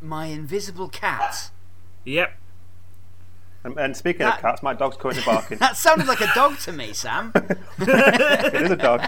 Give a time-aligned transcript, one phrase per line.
[0.00, 1.50] My invisible cat.
[2.04, 2.32] Yep.
[3.62, 5.58] And, and speaking That- of cats, my dog's currently barking.
[5.60, 7.32] That sounded like a dog to me, Sam.
[7.78, 9.06] it is a dog.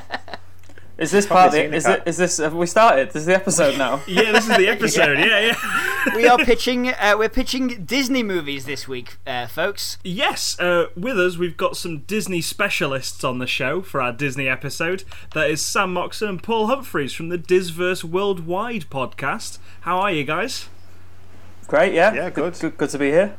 [0.99, 1.47] Is this part?
[1.47, 2.03] Of the, the is it?
[2.05, 2.37] Is this?
[2.37, 3.09] Have we started?
[3.09, 4.03] This is the episode now.
[4.07, 5.19] Yeah, this is the episode.
[5.19, 6.15] yeah, yeah.
[6.15, 6.89] we are pitching.
[6.91, 9.97] Uh, we're pitching Disney movies this week, uh, folks.
[10.05, 14.49] Yes, uh, with us we've got some Disney specialists on the show for our Disney
[14.49, 15.05] episode.
[15.33, 19.59] That is Sam Moxon and Paul Humphreys from the Disverse Worldwide podcast.
[19.81, 20.69] How are you guys?
[21.67, 21.95] Great.
[21.95, 22.13] Yeah.
[22.15, 22.59] Yeah, good.
[22.59, 23.37] Good, good to be here.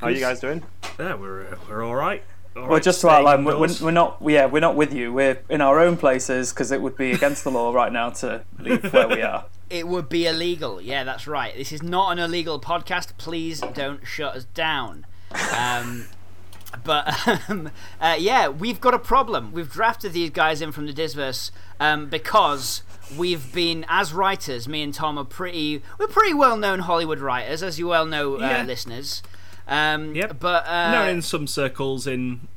[0.00, 0.62] How are you guys doing?
[0.98, 2.22] Yeah, we're uh, we're all right.
[2.56, 4.18] All Well, right, just to outline, we're, we're we're not.
[4.22, 5.12] Yeah, we're not with you.
[5.12, 8.44] We're in our own places because it would be against the law right now to
[8.58, 9.46] leave where we are.
[9.70, 10.82] It would be illegal.
[10.82, 11.56] Yeah, that's right.
[11.56, 13.16] This is not an illegal podcast.
[13.16, 15.06] Please don't shut us down.
[15.56, 16.08] Um,
[16.84, 19.50] but um, uh, yeah, we've got a problem.
[19.50, 22.82] We've drafted these guys in from the Disverse um, because
[23.16, 25.82] we've been, as writers, me and Tom are pretty.
[25.98, 28.62] We're pretty well-known Hollywood writers, as you well know, uh, Yeah.
[28.64, 29.22] listeners.
[29.68, 30.38] Um, Yep.
[30.40, 32.48] But uh, known in some circles in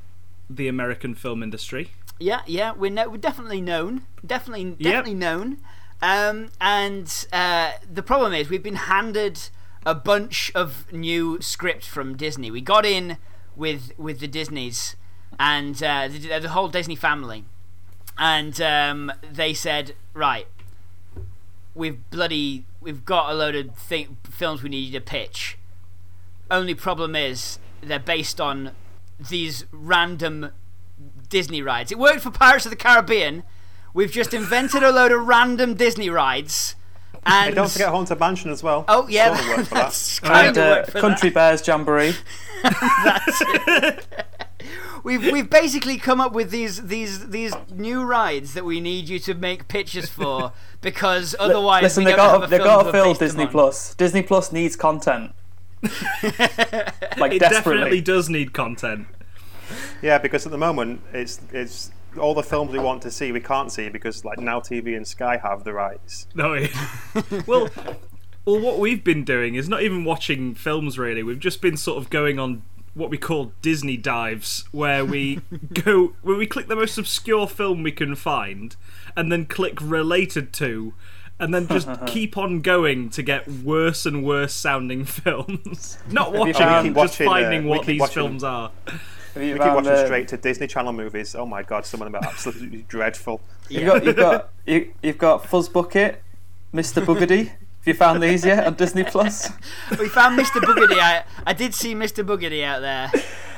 [0.50, 1.92] the American film industry.
[2.20, 5.58] Yeah, yeah, we're no, we're definitely known, definitely, definitely known.
[6.02, 9.50] Um, and uh, the problem is, we've been handed
[9.86, 12.50] a bunch of new script from Disney.
[12.52, 13.18] We got in
[13.56, 14.96] with with the Disneys
[15.40, 17.46] and uh, the, the whole Disney family,
[18.18, 20.48] and um, they said, right,
[21.74, 25.58] we've bloody we've got a load of thi- films we need you to pitch.
[26.52, 28.72] Only problem is they're based on
[29.30, 30.52] these random
[31.30, 31.92] Disney rides.
[31.92, 33.44] It worked for Pirates of the Caribbean.
[33.94, 36.76] We've just invented a load of random Disney rides.
[37.26, 38.86] And Hey, don't forget Haunted Mansion as well.
[38.88, 39.82] Oh yeah, Sort of worked for that.
[39.86, 42.14] that's kind And of uh, worked for Country Bears Jamboree.
[45.06, 49.20] We've we've basically come up with these these these new rides that we need you
[49.20, 50.52] to make pictures for
[50.82, 52.92] because otherwise Listen, we they don't got have to a they film got to to
[52.92, 53.46] fill base them Disney.
[53.48, 53.94] Plus.
[53.94, 55.32] Disney Plus needs content.
[55.84, 57.40] like It desperately.
[57.40, 59.06] definitely does need content.
[60.02, 63.42] Yeah, because at the moment it's it's all the films we want to see we
[63.42, 66.26] can't see because like Now TV and Sky have the rights.
[66.34, 66.68] No, yeah.
[67.46, 67.70] well,
[68.46, 70.98] well, what we've been doing is not even watching films.
[70.98, 72.64] Really, we've just been sort of going on
[72.96, 75.42] what we call Disney dives, where we
[75.74, 78.76] go where we click the most obscure film we can find,
[79.16, 80.94] and then click related to.
[81.38, 85.98] And then just keep on going to get worse and worse sounding films.
[86.10, 88.72] Not watching them, keep just watching, uh, finding we what these watching- films are.
[89.36, 91.36] You We keep watching uh, straight to Disney Channel movies.
[91.36, 93.42] Oh my god, some of them are absolutely dreadful.
[93.68, 96.24] You've got you've got you, you've got Fuzz Bucket,
[96.74, 97.04] Mr.
[97.04, 97.52] Boogedy.
[97.86, 99.52] Have you found these yet on Disney Plus?
[100.00, 100.60] We found Mr.
[100.60, 100.98] Boogedy.
[101.00, 102.26] I, I did see Mr.
[102.26, 103.12] Boogedy out there.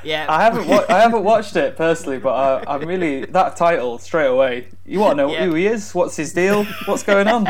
[0.04, 0.26] Yeah.
[0.28, 2.34] I haven't wa- I haven't watched it personally, but
[2.68, 4.68] I, I'm really that title straight away.
[4.86, 5.46] You want to know Yeah.
[5.46, 5.96] who he is?
[5.96, 6.66] What's his deal?
[6.86, 7.48] What's going on?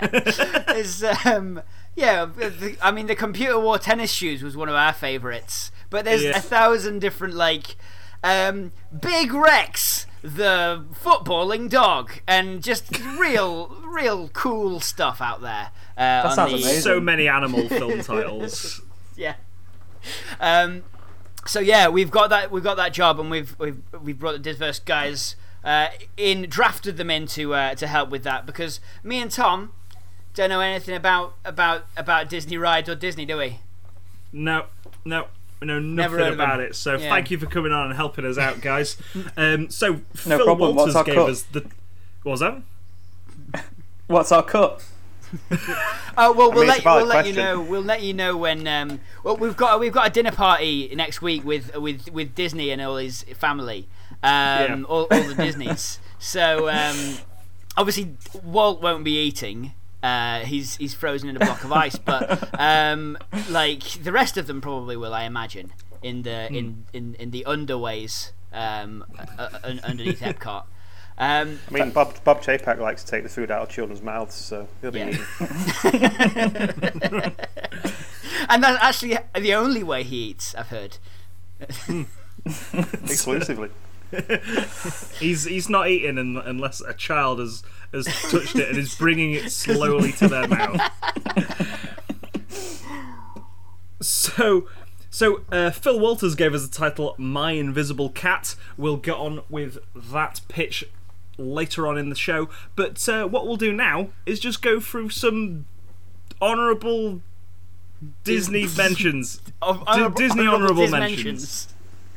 [0.00, 1.60] There's, um,
[1.96, 6.04] yeah, the, I mean, the computer wore tennis shoes was one of our favourites, but
[6.04, 6.36] there's Yeah.
[6.36, 7.74] a thousand different like,
[8.22, 15.70] um, Big Rex, the footballing dog, and just real, real cool stuff out there.
[15.96, 16.80] Uh, on sounds the- amazing.
[16.82, 18.80] So many animal film titles.
[19.16, 19.34] Yeah.
[20.40, 20.82] Um,
[21.46, 22.50] so yeah, we've got that.
[22.50, 26.96] We've got that job, and we've we've we've brought the Disverse guys uh, in, drafted
[26.96, 29.72] them in to uh, to help with that because me and Tom
[30.34, 33.58] don't know anything about about about Disney rides or Disney, do we?
[34.32, 34.64] No,
[35.04, 35.26] no,
[35.60, 36.74] we know nothing heard about it.
[36.74, 37.10] So Yeah.
[37.10, 38.96] thank you for coming on and helping us out, guys.
[39.36, 40.74] Um, so No Phil problem.
[40.74, 41.30] Walters What's our gave cut?
[41.30, 41.60] us the.
[42.22, 42.62] What was that?
[44.06, 44.84] What's our cut?
[46.16, 47.60] Oh well, we'll mean, let it's a valid we'll let you know.
[47.60, 48.66] We'll let you know when.
[48.66, 52.70] Um, well, we've got we've got a dinner party next week with with with Disney
[52.70, 53.88] and all his family.
[54.22, 54.82] Um, Yeah.
[54.88, 55.98] all, all the Disneys.
[56.18, 57.18] so um,
[57.76, 59.74] obviously Walt won't be eating.
[60.02, 63.16] Uh, he's he's frozen in a block of ice, but um,
[63.50, 66.54] like the rest of them probably will, I imagine, in the Hmm.
[66.54, 69.04] in, in in the underways um,
[69.38, 70.64] uh, uh, underneath Epcot.
[71.18, 74.34] Um, I mean, Bob Bob Chapek likes to take the food out of children's mouths,
[74.34, 75.08] so he'll be Yeah.
[75.10, 75.22] eating.
[78.48, 80.54] and that's actually the only way he eats.
[80.54, 80.98] I've heard.
[83.04, 83.68] exclusively.
[85.20, 87.62] He's he's not eating un- unless a child has
[87.92, 90.80] has touched it and is bringing it slowly to their mouth.
[94.00, 94.68] So,
[95.10, 99.78] so uh, Phil Walters gave us the title "My Invisible Cat." We'll get on with
[99.94, 100.84] that pitch
[101.38, 102.48] later on in the show.
[102.76, 105.66] But uh, what we'll do now is just go through some
[106.40, 107.20] honourable
[108.24, 109.40] Disney mentions.
[109.60, 111.68] Of- D- Disney honourable Dis mentions.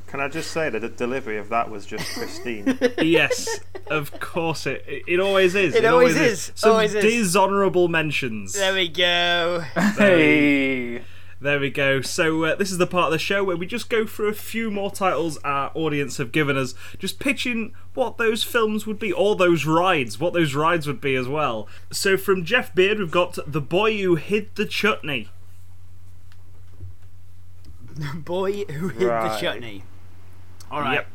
[0.08, 2.78] Can I just say that the delivery of that was just pristine?
[3.02, 4.84] yes, of course it.
[4.88, 5.76] It, it always is.
[5.76, 7.04] It always is, Some always is.
[7.04, 8.54] dishonourable mentions.
[8.54, 9.62] There we go.
[9.98, 11.02] Hey.
[11.46, 12.02] There we go.
[12.02, 14.34] So uh, this is the part of the show where we just go through a
[14.34, 19.12] few more titles our audience have given us, just pitching what those films would be,
[19.12, 21.68] or those rides, what those rides would be as well.
[21.92, 25.30] So from Jeff Beard, we've got The Boy Who Hid the Chutney.
[27.94, 29.84] The boy who hid the chutney.
[30.72, 31.06] All right.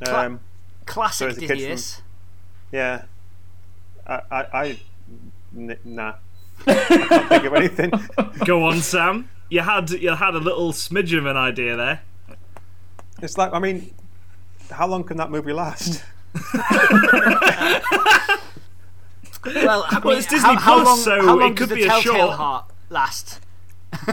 [0.00, 0.08] Yep.
[0.14, 0.40] Um,
[0.86, 1.46] Classic So it's a
[1.96, 2.04] from-
[2.70, 3.02] yeah.
[4.06, 4.78] I, I, I
[5.56, 6.14] n- nah.
[6.66, 7.92] I can't think of anything.
[8.44, 9.28] Go on, Sam.
[9.50, 12.00] You had you had a little smidge of an idea there.
[13.22, 13.94] It's like, I mean,
[14.70, 16.04] how long can that movie last?
[19.44, 21.84] Well, I Well, it's Disney how, how Plus, long, so how it could does be
[21.84, 23.40] a short- Heart last?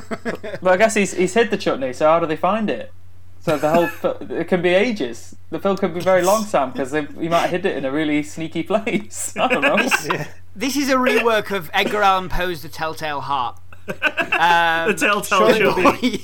[0.62, 1.91] But I guess he's he's hid the chutney.
[1.94, 2.91] So how do they find it?
[3.45, 5.36] So the whole fil- it can be ages.
[5.51, 7.92] The film could be very long, Sam, because he might have hid it in a
[7.92, 9.38] really sneaky place.
[9.39, 9.77] I don't know.
[10.12, 10.27] Yeah.
[10.56, 13.59] This is a rework of Edgar Allan Poe's The Telltale Heart.
[13.88, 16.21] Um, The Telltale surely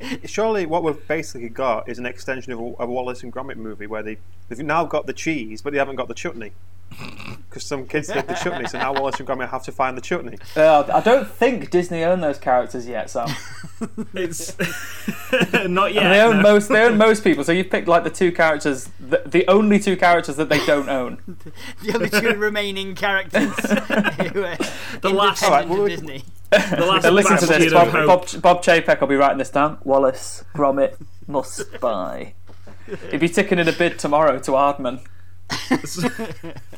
[0.00, 3.56] it'll Surely, what we've basically got is an extension of a, a Wallace and Gromit
[3.56, 4.18] movie where they,
[4.48, 6.52] they've now got the cheese, but they haven't got the chutney.
[7.48, 10.00] Because some kids hid the chutney, so now Wallace and Gromit have to find the
[10.00, 10.36] chutney.
[10.56, 13.28] Uh, I don't think Disney own those characters yet, Sam.
[14.12, 14.56] It's
[15.66, 16.10] not yet.
[16.10, 16.42] they own no.
[16.42, 16.68] most.
[16.68, 17.44] They own most people.
[17.44, 20.88] So you've picked like the two characters, the, the only two characters that they don't
[20.90, 21.38] own.
[21.82, 24.56] the only two remaining characters who are
[25.00, 26.24] The last- independent Alright, well, of we- Disney.
[26.50, 27.72] The last So listen to this.
[27.72, 28.06] Bob, hope.
[28.06, 29.78] Bob, Bob Chapek will be writing this down.
[29.84, 30.96] Wallace Gromit
[31.26, 32.34] must buy.
[33.10, 35.00] He'd be ticking in a bid tomorrow to Aardman.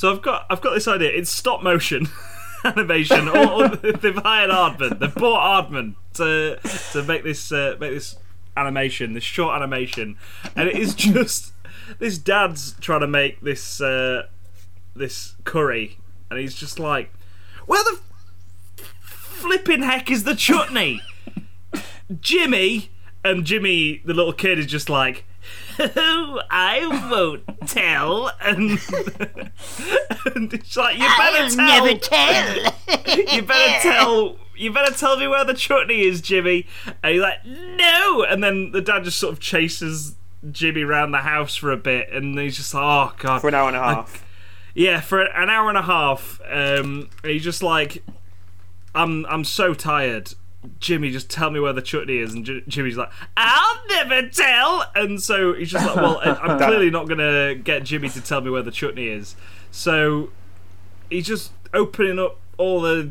[0.00, 1.10] So I've got I've got this idea.
[1.10, 2.08] It's stop motion
[2.64, 3.28] animation.
[3.28, 4.98] or, or they've hired Aardman.
[4.98, 6.58] They've bought Aardman to
[6.92, 8.16] to make this uh, make this
[8.56, 10.16] animation, this short animation,
[10.56, 11.52] and it is just
[11.98, 14.22] this dad's trying to make this uh,
[14.96, 15.98] this curry,
[16.30, 17.12] and he's just like,
[17.66, 17.98] "Where the
[19.02, 21.02] flipping heck is the chutney,
[22.20, 22.90] Jimmy?"
[23.22, 25.24] And Jimmy, the little kid, is just like.
[25.82, 28.72] I won't tell, and,
[30.34, 31.84] and it's like you better I'll tell.
[31.84, 32.54] never tell.
[33.34, 36.66] you better tell you better tell me where the chutney is, Jimmy.
[37.02, 38.24] And he's like, no.
[38.28, 40.16] And then the dad just sort of chases
[40.50, 43.40] Jimmy around the house for a bit, and he's just like, oh god.
[43.40, 44.26] For an hour and a half.
[44.74, 46.40] Yeah, for an hour and a half.
[46.48, 48.04] Um, he's just like,
[48.94, 50.34] I'm I'm so tired.
[50.78, 52.34] Jimmy, just tell me where the chutney is.
[52.34, 54.84] And J- Jimmy's like, I'll never tell.
[54.94, 58.40] And so he's just like, well, I- I'm clearly not gonna get Jimmy to tell
[58.42, 59.36] me where the chutney is.
[59.70, 60.30] So
[61.08, 63.10] he's just opening up all the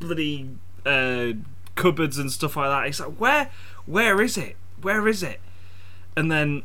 [0.00, 0.50] bloody
[0.84, 1.32] uh,
[1.76, 2.86] cupboards and stuff like that.
[2.86, 3.50] He's like, where,
[3.86, 4.56] where is it?
[4.82, 5.40] Where is it?
[6.16, 6.62] And then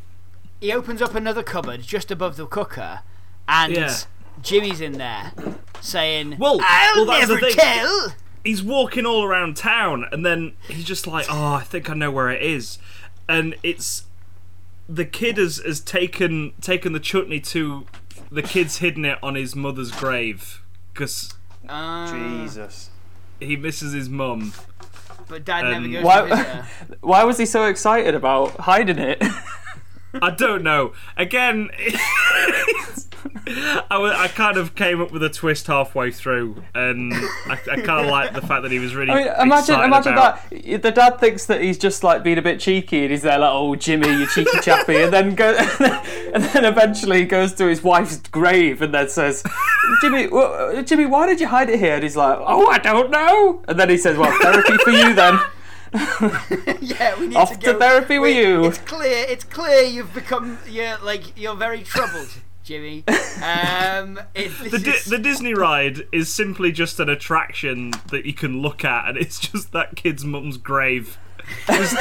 [0.60, 3.00] he opens up another cupboard just above the cooker,
[3.48, 3.96] and Yeah.
[4.42, 5.32] Jimmy's in there
[5.82, 7.56] saying, Well, "I'll well, that's the never thing.
[7.56, 8.14] tell."
[8.48, 12.10] He's walking all around town and then he's just like oh i think i know
[12.10, 12.80] where it is
[13.28, 14.06] and it's
[14.90, 17.86] the kid has, has taken taken the chutney to
[18.32, 20.62] the kid's hidden it on his mother's grave
[20.94, 21.34] because
[21.68, 22.90] Uh, Jesus.
[23.40, 24.54] he misses his mum
[25.28, 26.66] But Dad Um, never goes Why- to.
[27.02, 29.22] Why was he so excited about hiding it?
[30.22, 31.70] i don't know again
[33.48, 37.14] I, I kind of came up with a twist halfway through and
[37.48, 40.14] i, I kind of like the fact that he was really I mean, imagine, imagine
[40.14, 40.82] about that.
[40.82, 43.52] The dad thinks that he's just like being a bit cheeky, and he's there like,
[43.52, 45.56] "Oh, Jimmy, you cheeky chappy," and then go,
[46.34, 49.44] and then eventually goes to his wife's grave and then says,
[50.02, 50.36] "Jimmy, wh-
[50.78, 53.64] uh, Jimmy, why did you hide it here?" And he's like, "Oh, I don't know."
[53.68, 55.40] And then he says, "Well, therapy for you then."
[56.82, 57.80] Yeah, we need Off to to go.
[57.80, 58.66] therapy with you.
[58.66, 59.26] It's clear.
[59.28, 60.58] It's clear you've become.
[60.68, 62.30] You're like you're very troubled,
[62.68, 63.04] Jimmy.
[63.38, 68.34] Um, it, this The, Di- the Disney ride is simply just an attraction that you
[68.34, 71.20] can look at, and it's just that kid's mum's grave.
[71.68, 71.96] Just-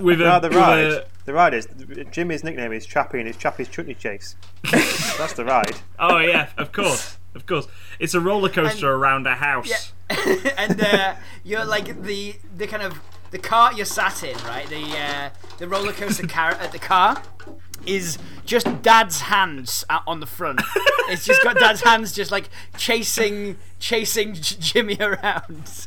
[0.00, 0.84] with a, No, the with ride.
[0.86, 1.68] a- The ride is
[2.10, 4.34] Jimmy's nickname is Chappie, and it's Chappie's Chutney Chase.
[4.72, 5.76] That's the ride.
[6.00, 7.68] oh yeah, of course, of course.
[8.00, 9.92] It's a roller coaster around a house.
[10.58, 12.98] and uh, you're like the the kind of
[13.30, 14.68] the car you're sat in, right?
[14.68, 17.22] The uh, the roller coaster car at the car
[17.86, 20.60] is just Dad's hands out on the front.
[21.08, 25.86] it's just got Dad's hands just like chasing chasing J- Jimmy around.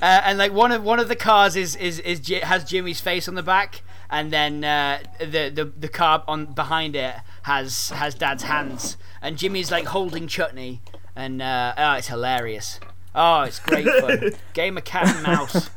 [0.00, 3.00] Uh, and like one of one of the cars is is, is Ji- has Jimmy's
[3.00, 7.90] face on the back, and then uh, the the the car on behind it has
[7.90, 10.80] has Dad's hands, and Jimmy's like holding chutney,
[11.14, 12.80] and uh, oh, it's hilarious.
[13.14, 14.32] Oh, it's great fun.
[14.54, 15.70] Game of cat and mouse.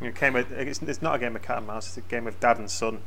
[0.00, 1.88] It came with, it's, it's not a game of cat and mouse.
[1.88, 3.00] It's a game of dad and son.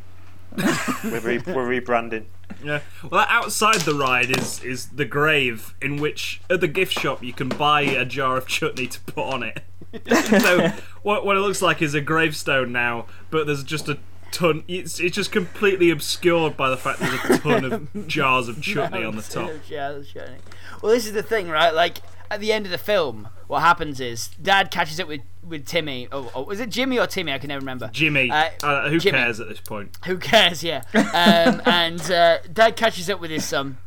[1.03, 2.25] we're, re, we're rebranding.
[2.63, 2.79] Yeah.
[3.09, 7.33] Well, outside the ride is is the grave in which at the gift shop you
[7.33, 9.63] can buy a jar of chutney to put on it.
[10.41, 10.71] so
[11.03, 13.99] what what it looks like is a gravestone now, but there's just a
[14.31, 14.63] ton.
[14.67, 19.03] It's it's just completely obscured by the fact there's a ton of jars of chutney
[19.03, 19.51] on the top.
[19.69, 20.37] Yeah, that's chutney.
[20.81, 21.73] Well, this is the thing, right?
[21.73, 25.65] Like at the end of the film, what happens is Dad catches up with with
[25.65, 26.07] Timmy.
[26.11, 27.31] Oh, oh was it Jimmy or Timmy?
[27.31, 27.89] I can never remember.
[27.93, 29.17] Jimmy, Uh, uh, who Jimmy.
[29.17, 29.97] cares at this point?
[30.05, 30.63] Who cares?
[30.63, 30.83] Yeah.
[30.93, 33.77] Um, and uh, Dad catches up with his son,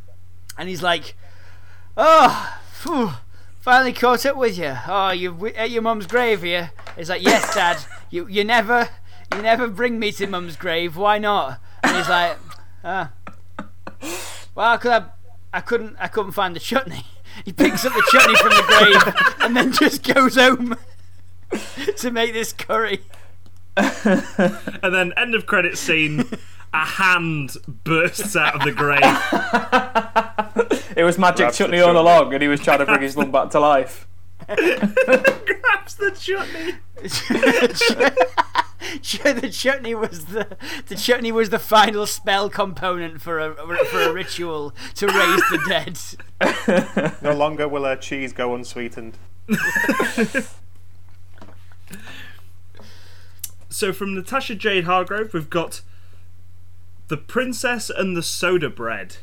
[0.56, 1.14] and he's like,
[1.96, 3.10] "Oh, phew,
[3.60, 4.74] finally caught up with you.
[4.88, 7.78] Oh, you at your mum's grave here?" He's like, "Yes, Dad.
[8.12, 8.88] You you never
[9.32, 10.96] you never bring me to mum's grave.
[10.96, 12.36] Why not?" And he's like,
[12.82, 13.12] "Ah,
[14.54, 15.04] well, I
[15.52, 17.04] I couldn't I couldn't find the chutney."
[17.44, 20.76] He picks up the chutney from the grave and then just goes home
[21.96, 23.00] to make this curry.
[24.82, 26.24] And then end of credit scene.
[26.72, 29.00] A hand bursts out of the grave.
[30.96, 33.32] It was magic Grabs chutney all along, and he was trying to bring his mum
[33.32, 34.06] back to life.
[34.46, 36.74] grabs the chutney.
[39.12, 40.56] the chutney was the
[40.86, 43.54] the chutney was the final spell component for a
[43.86, 45.98] for a ritual to raise the dead.
[47.22, 49.18] No longer will our cheese go unsweetened.
[53.70, 55.80] So from Natasha Jade Hargrove, we've got
[57.08, 59.16] the princess and the soda bread.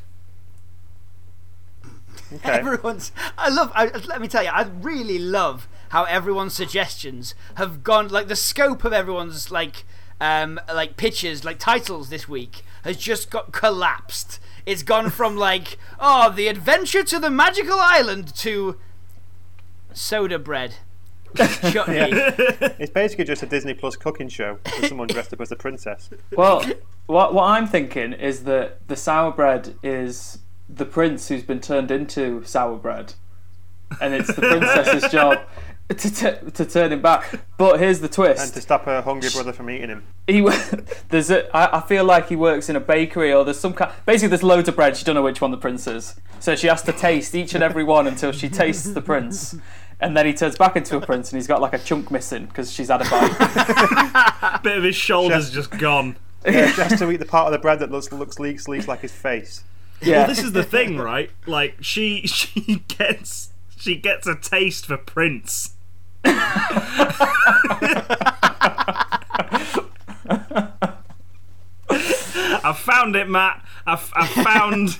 [2.33, 2.51] Okay.
[2.51, 7.83] Everyone's I love I, let me tell you I really love how everyone's suggestions have
[7.83, 9.85] gone like the scope of everyone's like
[10.19, 14.39] um like pitches like titles this week has just got collapsed.
[14.65, 18.77] It's gone from like oh the adventure to the magical island to
[19.93, 20.75] soda bread.
[21.35, 22.11] Chutney.
[22.79, 26.09] It's basically just a Disney Plus cooking show with someone dressed up as a princess.
[26.35, 26.63] Well,
[27.07, 30.39] what what I'm thinking is that the sour bread is
[30.69, 33.13] the prince who's been turned into sour bread,
[33.99, 35.39] and it's the princess's job
[35.97, 37.39] to t- to turn him back.
[37.57, 38.43] But here's the twist.
[38.43, 40.03] And to stop her hungry brother from eating him.
[40.27, 40.41] he
[41.09, 43.91] there's a I, I feel like he works in a bakery or there's some kind.
[44.05, 44.97] Basically, there's loads of bread.
[44.97, 47.63] She don't know which one the prince is, so she has to taste each and
[47.63, 49.55] every one until she tastes the prince.
[49.99, 52.45] And then he turns back into a prince, and he's got like a chunk missing
[52.45, 54.61] because she's had a bite.
[54.63, 56.17] Bit of his shoulders just gone.
[56.45, 58.87] Yeah, she has to eat the part of the bread that looks looks leaks leaks
[58.87, 59.63] like his face.
[60.01, 61.31] Yeah, Well, this is the thing, right?
[61.45, 65.76] Like she she gets she gets a taste for Prince.
[71.89, 73.63] I found it, Matt.
[73.85, 74.97] I, I found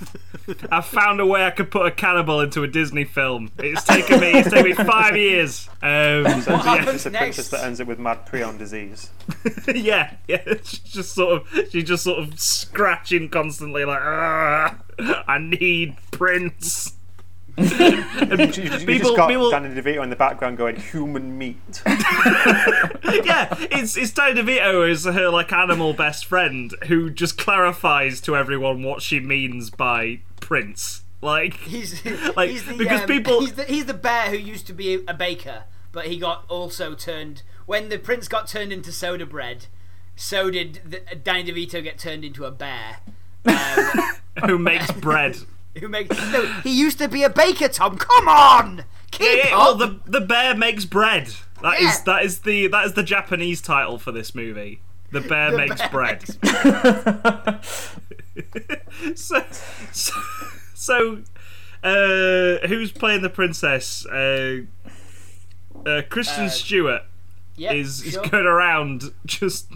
[0.71, 3.51] I found a way I could put a cannibal into a Disney film.
[3.57, 5.67] It's taken me it's taken me five years.
[5.81, 7.19] Um, So yeah, happens it's a next?
[7.36, 9.09] princess that ends up with mad prion disease.
[9.75, 10.41] yeah, yeah.
[10.63, 14.77] She's just sort of she's just sort of scratching constantly, like "Ah,
[15.27, 16.93] I need Prince.
[18.27, 21.81] You, you- you People- just got people- Danny DeVito in the background going human meat.
[21.85, 28.35] yeah, it's it's Danny DeVito as her like animal best friend who just clarifies to
[28.35, 31.01] everyone what she means by prince.
[31.21, 32.03] Like He's
[32.35, 35.03] Like, he's the, because um, people- he's the, he's the bear who used to be
[35.07, 39.65] a baker, but he got also turned when the prince got turned into soda bread.
[40.15, 42.97] So did the, Danny DeVito get turned into a bear.
[43.45, 44.01] Um,
[44.45, 45.37] who makes bread.
[45.81, 46.46] who makes no?
[46.63, 47.67] He used to be a baker.
[47.67, 51.34] Tom, come on, keep Yeah, yeah, well, the the bear makes bread.
[51.62, 52.01] That is Yeah.
[52.05, 54.81] that is the that is the Japanese title for this movie.
[55.12, 56.24] The bear The makes bear bread.
[56.43, 57.91] makes-
[59.15, 59.43] so,
[59.91, 60.13] so,
[60.74, 61.17] so
[61.84, 64.05] uh, who's playing the princess?
[64.05, 64.62] Uh,
[65.86, 67.01] uh, Kristen Uh, Stewart
[67.57, 68.24] is is sure.
[68.27, 69.67] going around just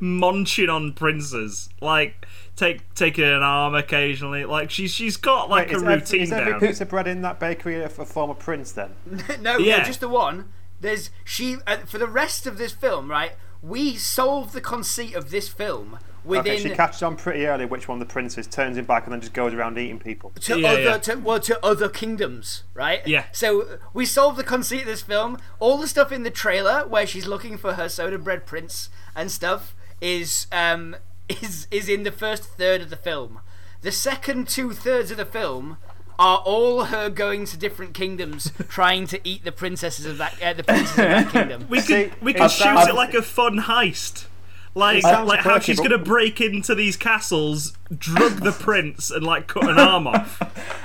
[0.00, 4.44] munching on princes, like take taking an arm occasionally.
[4.44, 6.60] Like she's she's got like Wait, a is, ev- routine is every down.
[6.60, 8.90] piece of bread in that bakery a, a former prince then?
[9.40, 9.78] no, Yeah.
[9.78, 10.52] no, just the one.
[10.80, 13.32] There's she uh, for the rest of this film, right?
[13.62, 17.88] We solve the conceit of this film within Okay, she catches on pretty early which
[17.88, 20.30] one the prince is, turns him back, and then just goes around eating people.
[20.40, 20.98] to Yeah, other yeah.
[20.98, 23.04] To, well to other kingdoms, right?
[23.06, 23.24] Yeah.
[23.32, 25.38] So uh, we solve the conceit of this film.
[25.58, 29.30] All the stuff in the trailer where she's looking for her soda bread prince and
[29.30, 30.96] stuff is um
[31.28, 33.40] is is in the first third of the film.
[33.82, 35.76] The second two thirds of the film
[36.18, 40.52] are all her going to different kingdoms, trying to eat the princesses of that uh,
[40.54, 41.66] the princes of that kingdom.
[41.68, 44.26] We See, could we it could shoot sounds- it like a fun heist.
[44.74, 49.24] Like, sounds like how she's but- gonna break into these castles, drug the prince, and
[49.24, 50.40] like cut an arm off.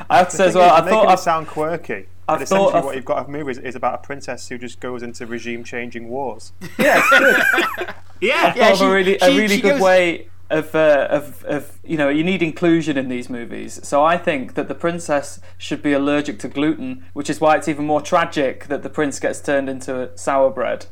[0.10, 2.08] I have to say as well, I making thought I, sound quirky.
[2.28, 4.58] I've but thought essentially, of- what you've got of movies is about a princess who
[4.58, 6.54] just goes into regime-changing wars.
[6.80, 7.10] yeah, it's
[7.78, 7.94] good.
[8.24, 11.44] Yeah, Yeah, she- a really a she- really she good goes- way of, uh, of
[11.46, 13.80] of you know you need inclusion in these movies.
[13.84, 17.68] So I think that the princess should be allergic to gluten, which is why it's
[17.68, 20.86] even more tragic that the prince gets turned into sour bread.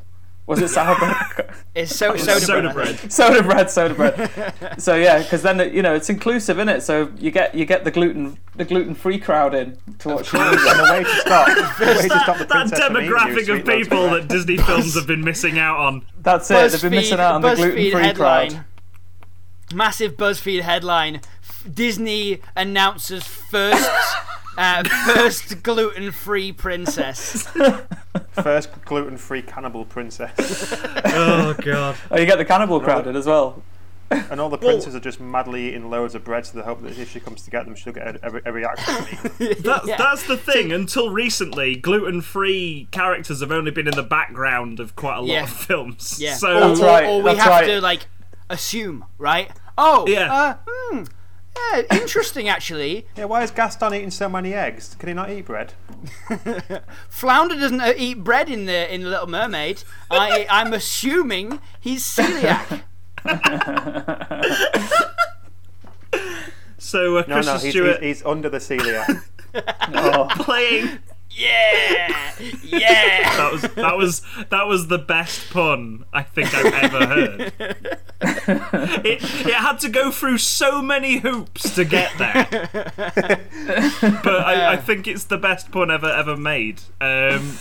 [0.45, 1.15] Was it sour bread?
[1.73, 2.97] It's so soda, soda bread.
[2.97, 3.11] bread.
[3.13, 4.75] soda bread, soda bread.
[4.81, 6.81] so yeah, because then you know it's inclusive, isn't it?
[6.81, 10.43] So you get you get the gluten the gluten free crowd in to watch your
[10.43, 10.57] movie.
[10.67, 13.65] and the way to stop, the way to stop the That princess you demographic of
[13.65, 16.05] people that Disney films have been missing out on.
[16.19, 16.71] That's it.
[16.71, 18.51] They've been missing out on the gluten BuzzFeed free headline.
[18.51, 18.65] crowd.
[19.73, 21.21] Massive BuzzFeed headline:
[21.73, 23.89] Disney announces first
[24.57, 27.47] uh, first gluten-free princess.
[28.31, 30.73] First gluten-free cannibal princess,
[31.05, 31.97] Oh god.
[32.11, 33.61] Oh, you get the cannibal crowd in as well.
[34.09, 36.97] and all the princes are just madly eating loads of bread, so they hope that
[36.97, 38.95] if she comes to get them, she'll get a, a, a reaction.
[39.61, 39.97] That's, Yeah.
[39.97, 40.71] that's the thing.
[40.71, 45.43] Until recently, gluten-free characters have only been in the background of quite a lot Yeah.
[45.43, 46.17] of films.
[46.19, 46.35] Yeah.
[46.35, 47.67] So That's or, right, Or we that's have right.
[47.67, 48.07] to like
[48.49, 49.49] assume, right?
[49.77, 50.33] Oh, Yeah.
[50.33, 51.03] Uh, hmm,
[51.55, 53.05] yeah, interesting actually.
[53.15, 54.95] yeah, why is Gaston eating so many eggs?
[54.99, 55.73] Can he not eat bread?
[57.09, 59.83] Flounder doesn't uh, eat bread in the in the Little Mermaid.
[60.09, 62.83] I I'm assuming he's celiac.
[66.77, 69.23] so uh, No, Kristen no, he's, Stewart he's, he's under the celiac.
[69.93, 70.27] Oh.
[70.31, 70.99] playing.
[71.33, 72.33] Yeah,
[72.63, 73.37] yeah.
[73.37, 77.41] That was that was that was the best pun I think I've ever heard.
[79.05, 82.47] it, it had to go through so many hoops to get there,
[84.23, 86.81] but I, I think it's the best pun ever ever made.
[86.99, 87.57] Um,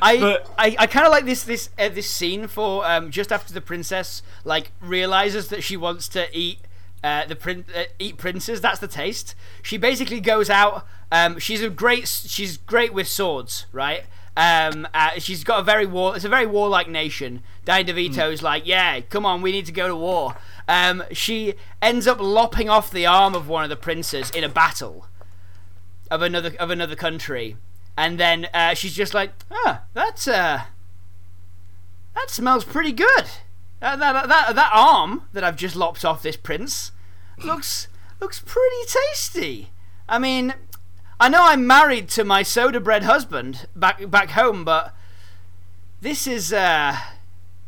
[0.00, 3.32] I But- I, I kind of like this this uh, this scene for um just
[3.32, 6.58] after the princess like realizes that she wants to eat
[7.02, 8.60] uh, the prin- uh, eat princes.
[8.60, 9.34] That's the taste.
[9.62, 10.86] She basically goes out.
[11.10, 14.04] Um, she's a great she's great with swords, right?
[14.36, 16.16] Um, uh, she's got a very war.
[16.16, 17.42] It's a very warlike nation.
[17.66, 20.36] Danny DeVito's like, yeah, come on, we need to go to war.
[20.66, 24.48] Um, she ends up lopping off the arm of one of the princes in a
[24.48, 25.06] battle
[26.10, 27.56] of another of another country,
[27.96, 30.62] and then uh, she's just like, "Ah, that's uh,
[32.14, 33.26] that smells pretty good.
[33.82, 36.92] Uh, that, that that arm that I've just lopped off this prince
[37.44, 37.88] looks
[38.20, 39.70] looks pretty tasty.
[40.08, 40.54] I mean,
[41.18, 44.94] I know I'm married to my soda bread husband back back home, but
[46.00, 46.96] this is uh,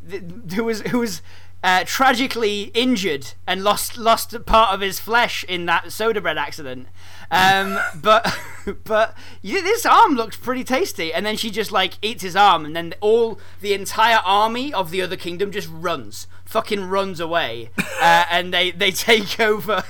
[0.09, 0.23] th-
[0.55, 1.21] who was who was
[1.65, 6.87] uh, tragically injured and lost lost part of his flesh in that soda bread accident.
[7.35, 8.33] Um, but
[8.85, 11.13] but yeah, this arm looks pretty tasty.
[11.13, 14.91] And then she just like eats his arm, and then all the entire army of
[14.91, 17.71] the other kingdom just runs, fucking runs away,
[18.01, 19.85] uh, and they they take over.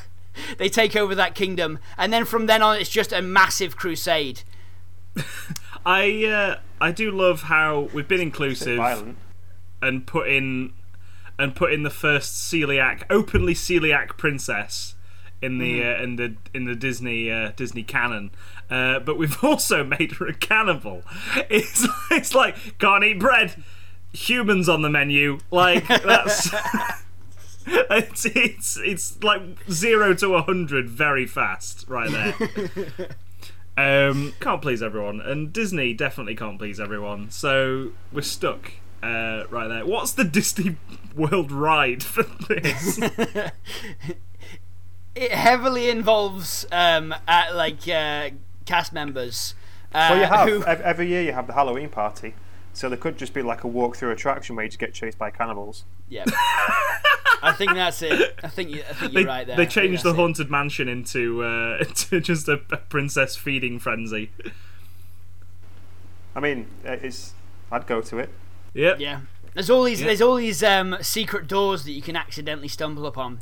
[0.59, 4.43] They take over that kingdom, and then from then on, it's just a massive crusade.
[5.87, 8.81] I uh, I do love how we've been inclusive
[9.81, 10.73] and put in
[11.39, 14.94] and put in the first celiac openly celiac princess
[15.45, 18.31] in the uh, in the in the Disney uh, Disney canon.
[18.71, 21.03] Uh, but we've also made her a cannibal.
[21.51, 23.63] It's it's like can't eat bread.
[24.13, 25.39] Humans on the menu.
[25.51, 26.51] Like that's
[27.67, 33.11] it's it's it's like zero to a hundred very fast right there.
[33.77, 37.31] Um, can't please everyone, and Disney definitely can't please everyone.
[37.31, 38.71] So we're stuck
[39.03, 39.85] uh, right there.
[39.85, 40.77] What's the Disney
[41.17, 43.01] World ride for this?
[45.15, 48.31] It heavily involves um, uh, like uh,
[48.67, 49.55] cast members.
[49.93, 52.35] Uh, Well, you have who- every year you have the Halloween party,
[52.73, 55.31] so there could just be like a walk-through attraction where you just get chased by
[55.31, 55.85] cannibals.
[56.09, 56.25] Yeah.
[57.43, 58.35] I think that's it.
[58.43, 59.57] I think you, I think you're they, right there.
[59.57, 60.21] they I changed the that's it.
[60.21, 64.31] haunted mansion into uh, into just a, a princess feeding frenzy.
[66.35, 67.35] I mean, uh, it's
[67.71, 68.31] I'd go to it.
[68.75, 68.99] Yep.
[68.99, 69.21] Yeah.
[69.53, 73.41] There's all these there's all these um, secret doors that you can accidentally stumble upon.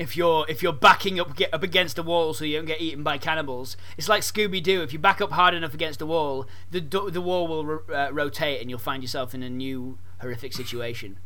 [0.00, 2.80] If you're if you're backing up get up against a wall so you don't get
[2.80, 4.82] eaten by cannibals, it's like Scooby Doo.
[4.82, 8.08] If you back up hard enough against a wall, the the wall will ro- uh,
[8.10, 11.18] rotate and you'll find yourself in a new horrific situation.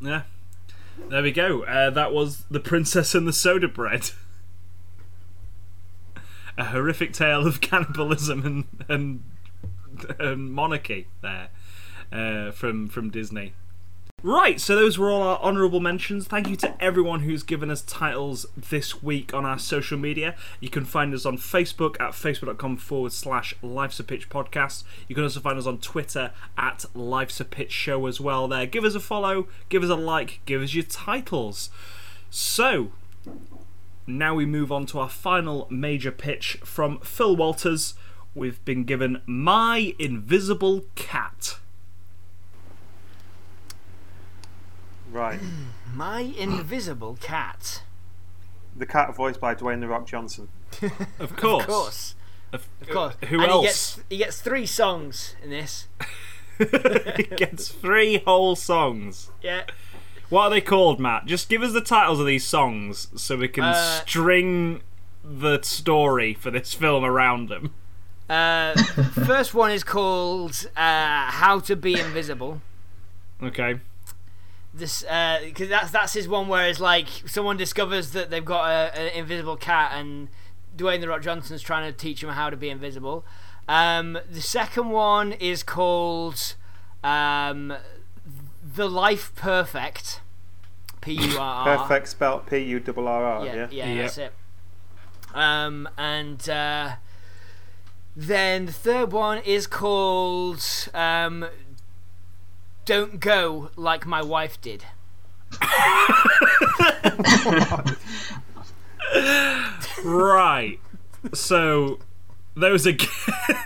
[0.00, 0.22] Yeah.
[1.08, 1.62] There we go.
[1.62, 4.10] Uh, that was the Princess and the Soda Bread.
[6.58, 9.22] A horrific tale of cannibalism and and,
[10.18, 11.50] and monarchy there
[12.12, 13.54] uh, from from Disney.
[14.26, 16.26] Right, so those were all our honourable mentions.
[16.26, 20.34] Thank you to everyone who's given us titles this week on our social media.
[20.60, 24.84] You can find us on Facebook at facebook.com forward slash Life's a Pitch podcast.
[25.08, 28.64] You can also find us on Twitter at Life's a Pitch Show as well there.
[28.64, 31.68] Give us a follow, give us a like, give us your titles.
[32.30, 32.92] So,
[34.06, 37.92] now we move on to our final major pitch from Phil Walters.
[38.34, 41.58] We've been given My Invisible Cat.
[45.14, 45.38] Right.
[45.94, 47.82] My invisible cat.
[48.76, 50.48] The cat voiced by Dwayne the Rock Johnson.
[51.20, 51.62] Of course.
[51.62, 52.14] Of course.
[52.52, 53.14] Of, Of course.
[53.28, 53.62] Who and else?
[53.62, 55.86] He gets, he gets three songs in this.
[56.58, 59.30] he gets three whole songs.
[59.40, 59.62] Yeah.
[60.30, 61.26] What are they called, Matt?
[61.26, 64.82] Just give us the titles of these songs so we can Uh, string
[65.22, 67.72] the story for this film around them.
[68.28, 68.74] Uh,
[69.26, 72.60] first one is called uh, "How to Be Invisible."
[73.42, 73.80] Okay.
[74.76, 78.98] This because that's that's his one where it's like someone discovers that they've got a,
[78.98, 80.28] an invisible cat and
[80.76, 83.24] Dwayne the Rock Johnson's trying to teach him how to be invisible.
[83.68, 86.56] Um, the second one is called
[87.04, 87.72] um,
[88.74, 90.20] "The Life Perfect."
[91.00, 91.78] P U R R.
[91.86, 93.46] Perfect spelt P U R R R.
[93.46, 93.66] Yeah, Yeah.
[93.70, 93.96] yeah, Yep.
[94.02, 94.32] that's it.
[95.34, 96.92] Um, and uh,
[98.16, 101.46] then the third one is called um,
[102.84, 104.84] "Don't Go Like My Wife Did."
[110.04, 110.78] Right.
[111.32, 111.98] So,
[112.54, 113.08] those again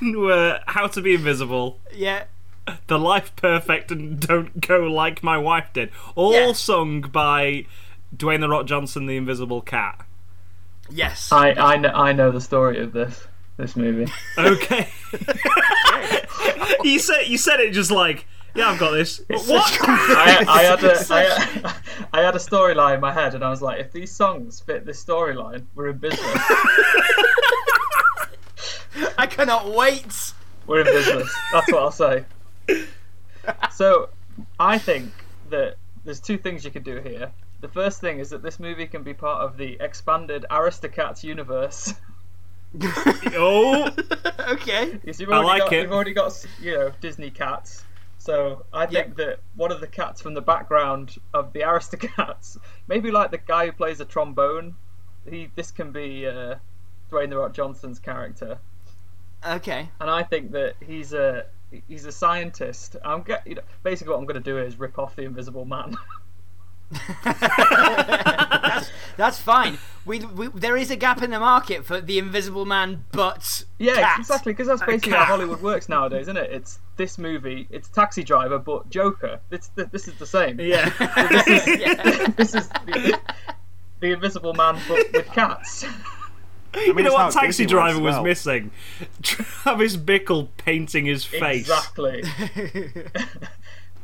[0.15, 2.25] were How to Be Invisible, Yeah,
[2.87, 5.91] The Life Perfect, and Don't Go Like My Wife Did.
[6.15, 6.53] All Yeah.
[6.53, 7.67] sung by
[8.17, 10.05] Dwayne The Rock Johnson, the Invisible Cat.
[10.91, 11.33] yes.
[11.33, 13.27] I, I, know, I know the story of this
[13.57, 14.11] this movie.
[14.39, 14.89] Okay.
[16.85, 19.21] you said you said it just like, yeah, I've got this.
[19.29, 19.79] What?
[19.83, 21.75] I, I had a I,
[22.13, 24.85] I had a storyline in my head, and I was like, if these songs fit
[24.85, 26.21] this storyline, we're in business.
[29.19, 30.33] I cannot wait.
[30.67, 31.33] We're in business.
[31.53, 32.25] That's what I'll say.
[33.73, 34.11] So,
[34.59, 35.13] I think
[35.51, 37.33] that there's two things you could do here.
[37.61, 41.95] The first thing is that this movie can be part of the expanded Aristocats universe.
[42.83, 43.91] oh,
[44.49, 44.93] Okay.
[44.93, 45.83] Because you've I already like got, it.
[45.83, 47.85] You've already got you know Disney cats.
[48.29, 53.11] So I think that one of the cats from the background of the Aristocats, maybe
[53.11, 54.75] like the guy who plays a trombone,
[55.27, 56.57] he this can be uh,
[57.11, 58.59] Dwayne the Rock Johnson's character,
[59.47, 59.89] Okay.
[59.99, 61.47] and I think that he's a
[61.89, 62.97] he's a scientist.
[63.03, 65.65] I'm get, you know, basically what I'm going to do is rip off the Invisible
[65.65, 65.97] Man.
[67.25, 69.79] that's, that's fine.
[70.05, 73.95] We, we there is a gap in the market for the Invisible Man, but yeah,
[73.95, 74.21] cat.
[74.21, 76.51] exactly, because that's basically how Hollywood works nowadays, isn't it?
[76.51, 79.41] It's this movie, it's Taxi Driver, but Joker.
[79.51, 80.61] It's this is the same.
[80.61, 80.91] yeah.
[81.67, 82.27] Yeah.
[82.37, 83.21] this is the,
[84.01, 85.85] the Invisible Man, but with cats.
[86.75, 88.25] I you know what Taxi Driver was well.
[88.25, 88.71] missing?
[89.23, 91.69] Travis Bickle painting his face.
[91.69, 92.23] Exactly.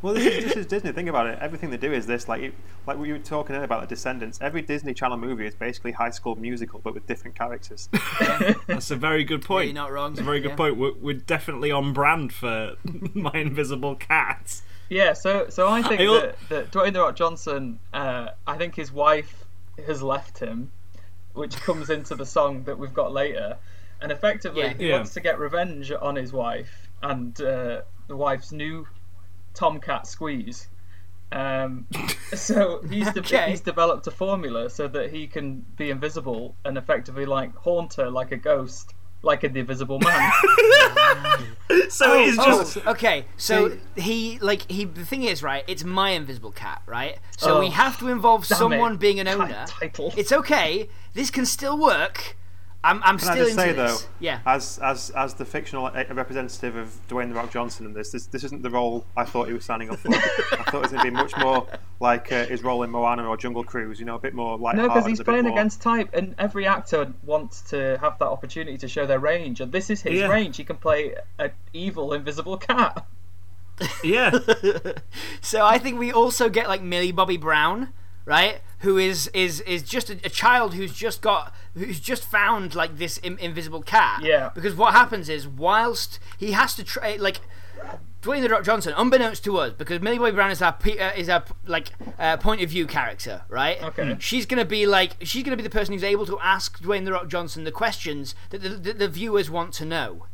[0.05, 0.93] Well, this is, this is Disney.
[0.93, 1.39] Think about it.
[1.41, 2.29] Everything they do is this.
[2.29, 2.55] Like, it-
[2.87, 4.39] like we were talking earlier about the Descendants.
[4.43, 7.89] Every Disney Channel movie is basically High School Musical, but with different characters.
[8.67, 9.69] That's a very good point.
[9.69, 10.11] You're not wrong.
[10.13, 10.57] That's a very good Yeah.
[10.57, 10.77] point.
[10.77, 12.75] We're, we're definitely on brand for
[13.15, 14.61] my invisible cat.
[14.91, 18.59] Yeah, so so I think I al- that, that Dwayne the Rock Johnson, uh, I
[18.59, 19.45] think his wife
[19.87, 20.71] has left him,
[21.33, 23.57] which comes into the song that we've got later,
[24.03, 24.75] and effectively Yeah.
[24.75, 24.97] he Yeah.
[24.97, 28.87] wants to get revenge on his wife and uh, the wife's new
[29.55, 30.69] Tomcat squeeze.
[31.33, 31.87] Um,
[32.35, 33.51] so he's de- Okay.
[33.51, 38.11] he's developed a formula so that he can be invisible and effectively like haunt her
[38.11, 40.31] like a ghost, like in the Invisible Man.
[41.89, 42.77] So it is Oh, just.
[42.87, 43.25] okay.
[43.37, 45.65] So he like he the thing is right.
[45.67, 47.19] It's my invisible cat, right?
[47.39, 49.01] So Oh, we have to involve someone it.
[49.01, 49.65] being an owner.
[49.67, 50.13] title.
[50.17, 50.89] It's okay.
[51.15, 52.37] This can still work.
[52.85, 54.03] I'm I'm Can still I just into say this.
[54.03, 54.41] though, Yeah.
[54.47, 58.45] as as as the fictional representative of Dwayne the Rock Johnson in this, this this
[58.45, 60.09] isn't the role I thought he was signing up for.
[60.15, 61.67] I thought it was going to be much more
[62.01, 63.99] like uh, his role in Moana or Jungle Cruise.
[63.99, 64.77] You know, a bit more like.
[64.77, 68.87] No, because he's playing against type, and every actor wants to have that opportunity to
[68.89, 70.29] show their range, and this is his Yeah.
[70.29, 70.57] range.
[70.59, 73.07] He can play an evil, invisible cat.
[74.05, 74.39] Yeah.
[75.41, 77.93] So I think we also get like Millie Bobby Brown,
[78.25, 78.61] right?
[78.81, 82.99] Who is is is just a, a child who's just got who's just found like
[82.99, 84.23] this in, invisible cat.
[84.23, 84.51] Yeah.
[84.55, 87.41] Because what happens is whilst he has to try like.
[88.23, 91.13] Dwayne the Rock Johnson, unbeknownst to us, because Millie Bobby Brown is our P- uh,
[91.13, 93.83] is our like uh, point of view character, right?
[93.83, 94.17] Okay.
[94.19, 97.13] She's gonna be like she's gonna be the person who's able to ask Dwayne the
[97.13, 100.25] Rock Johnson the questions that the, the, the viewers want to know.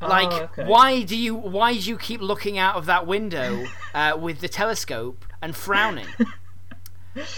[0.00, 0.66] Like, Oh, okay.
[0.66, 4.48] why do you why do you keep looking out of that window uh, with the
[4.48, 6.06] telescope and frowning?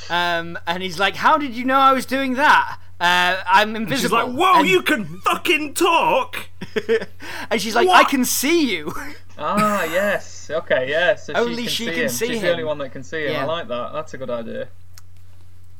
[0.09, 2.79] Um, and he's like, "How did you know I was doing that?
[3.01, 6.49] Uh, I'm She's invisible." like, "Whoa, and, you can fucking talk!"
[7.51, 8.93] And she's like, "I can see you."
[9.37, 10.49] Ah, yes.
[10.49, 11.17] Okay, yeah.
[11.17, 12.09] So Only she she can see can him.
[12.09, 12.43] see She's him.
[12.43, 13.33] the only one that can see him.
[13.33, 13.43] Yeah.
[13.43, 13.93] I like that.
[13.93, 14.69] That's a good idea.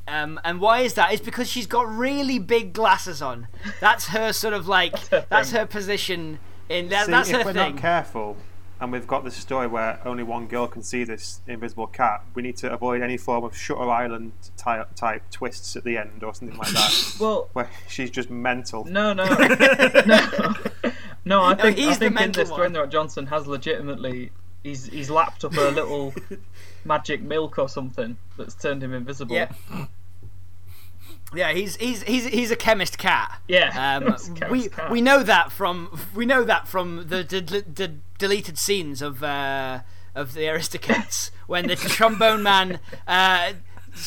[0.09, 1.13] Um, and why is that?
[1.13, 3.47] It's because she's got really big glasses on.
[3.81, 4.99] That's her sort of like.
[5.11, 6.89] her that's her position in.
[6.89, 7.75] That, See, that's if her we're thing.
[7.77, 8.37] not careful,
[8.85, 12.43] and we've got this story where only one girl can see this invisible cat, we
[12.43, 16.35] need to avoid any form of Shutter Island type, type twists at the end or
[16.35, 18.85] something like that, Well, where she's just mental.
[18.85, 19.25] no, no,
[20.07, 20.55] no,
[21.25, 21.43] no.
[21.43, 22.61] I think he's I the think in this, one.
[22.61, 24.31] Dwayne The Rock Johnson has legitimately.
[24.63, 26.15] He's he's lapped up a little
[26.85, 29.35] magic milk or something that's turned him invisible.
[29.37, 29.53] Yeah.
[31.37, 33.41] Yeah, he's he's he's he's a chemist cat.
[33.49, 34.91] Yeah, Um, chemist we cat.
[34.91, 39.81] we know that from we know that from the, the, the deleted scenes of uh,
[40.15, 43.53] of the Aristocats when the trombone man uh,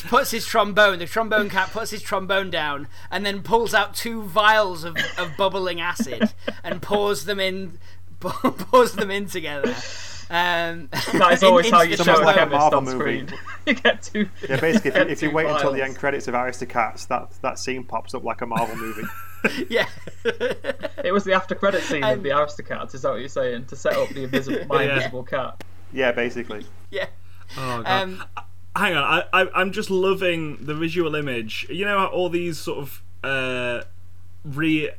[0.08, 4.24] puts his trombone, the trombone cat puts his trombone down and then pulls out two
[4.24, 7.80] vials of, of bubbling acid and pours them in
[8.20, 9.74] pours them in together.
[10.30, 12.84] Um, That is always in- how you show almost a like a chemist Marvel on
[12.86, 12.98] movie.
[13.28, 13.40] screen.
[13.66, 14.30] you get two.
[14.50, 17.08] Yeah, basically, if you, get if you two wait until the end credits of Aristocats,
[17.08, 19.04] that that scene pops up like a Marvel movie.
[19.70, 19.88] yeah.
[21.04, 22.94] It was the after credit scene Um, of the Aristocats.
[22.96, 23.66] Is that what you're saying?
[23.68, 24.94] To set up the invisible, my Yeah.
[24.96, 25.64] invisible cat.
[25.94, 26.66] Yeah, basically.
[26.92, 27.08] yeah.
[27.58, 28.04] Oh god.
[28.04, 28.24] Um,
[28.76, 31.66] Hang on, I, I I'm just loving the visual image.
[31.70, 33.84] You know how all these sort of uh,
[34.46, 34.92] re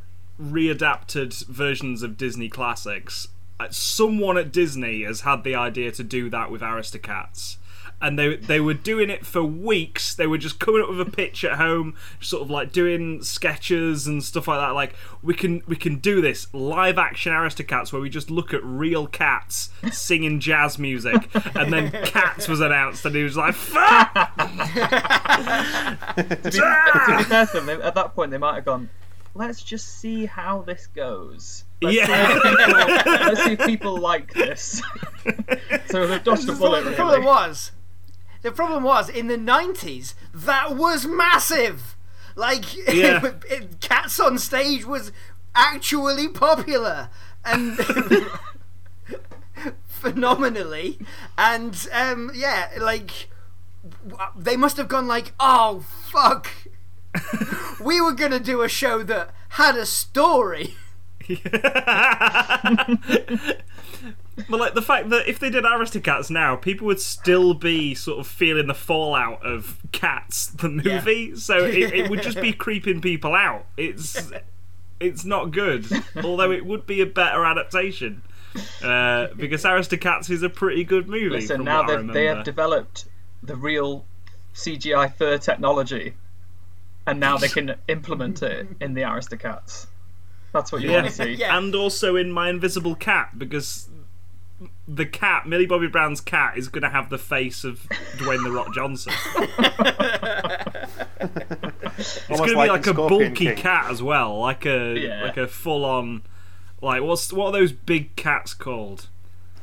[0.42, 3.28] readapted versions of Disney classics.
[3.60, 7.56] Uh, Someone at Disney has had the idea to do that with Aristocats.
[8.00, 10.14] And they they were doing it for weeks.
[10.14, 14.06] They were just coming up with a pitch at home, sort of like doing sketches
[14.06, 14.70] and stuff like that.
[14.70, 18.62] Like we can we can do this live action Aristocats where we just look at
[18.62, 24.14] real cats singing jazz music, and then Cats was announced, and he was like, "Fuck!"
[26.14, 26.24] To
[27.16, 28.90] be fair to them, they- at that point they might have gone.
[29.34, 31.64] Let's just see how this goes.
[31.80, 32.36] Let's Yeah.
[32.36, 34.82] if people, let's see if people like this.
[35.86, 36.94] so they've dodged a the, bullet.
[36.96, 37.26] problem, really.
[37.26, 37.72] was,
[38.42, 41.96] the problem was in the nineties that was massive.
[42.36, 43.24] Like, Yeah.
[43.48, 45.12] it- Cats on stage was
[45.54, 47.08] actually popular
[47.44, 47.78] and
[49.86, 50.98] phenomenally,
[51.36, 53.28] and um, yeah, like
[54.36, 56.48] they must have gone like, oh fuck.
[57.80, 60.74] we were gonna do a show that had a story.
[64.48, 68.20] But like the fact that if they did Aristocats now, people would still be sort
[68.20, 73.00] of feeling the fallout of Cats the movie, so it, it would just be creeping
[73.00, 73.66] people out.
[73.76, 74.30] It's
[75.00, 75.86] it's not good,
[76.22, 78.22] although it would be a better adaptation
[78.82, 81.28] uh, because Aristocats is a pretty good movie.
[81.28, 83.06] Listen, now what I they've, they have developed
[83.42, 84.04] the real
[84.54, 86.14] CGI fur technology,
[87.06, 89.87] and now they can implement it in the Aristocats.
[90.52, 90.96] That's what you Yeah.
[91.02, 91.32] want to see.
[91.34, 91.56] Yeah.
[91.58, 93.88] and also in My Invisible Cat because
[94.88, 97.80] the cat, Millie Bobby Brown's cat, is going to have the face of
[98.16, 99.12] Dwayne the Rock Johnson.
[102.00, 103.56] It's Almost going to be in like a Scorpion bulky King.
[103.56, 105.22] cat as well, like a Yeah.
[105.24, 106.22] like a full on,
[106.80, 109.08] like what's what are those big cats called?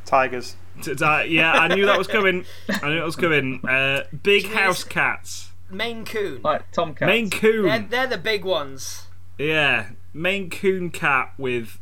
[0.06, 0.56] Tigers.
[0.82, 2.46] T- t- yeah, I knew that was coming.
[2.70, 3.62] I knew that was coming.
[3.66, 4.54] Uh, big Jeez.
[4.54, 6.42] house cats, Maine Coon.
[6.44, 7.08] Like Tomcats.
[7.08, 7.64] Maine Coon.
[7.66, 9.08] They're, they're the big ones.
[9.38, 11.78] Yeah, Maine Coon cat with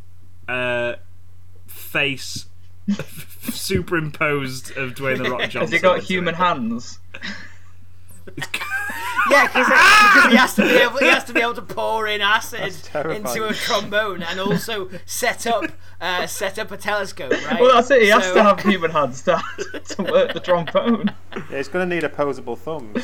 [0.49, 0.95] uh,
[1.67, 2.47] face
[3.43, 5.61] superimposed of Dwayne the Rock Johnson.
[5.61, 6.37] Has he got human it.
[6.37, 6.99] hands?
[9.29, 9.73] Yeah, cause it,
[10.13, 12.73] because he has to be able he has to be able to pour in acid
[12.93, 17.61] into a trombone and also set up uh, set up a telescope, right?
[17.61, 18.01] Well, that's it.
[18.01, 19.41] He has to have human hands to,
[19.81, 21.15] to work the trombone.
[21.35, 23.03] Yeah, it's going to need opposable thumbs.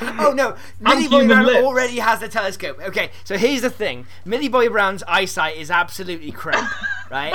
[0.20, 2.78] Oh no, Millie Bobby Brown already has the telescope.
[2.80, 6.70] Okay, so here's the thing: Millie Bobby Brown's eyesight is absolutely crap,
[7.10, 7.34] right?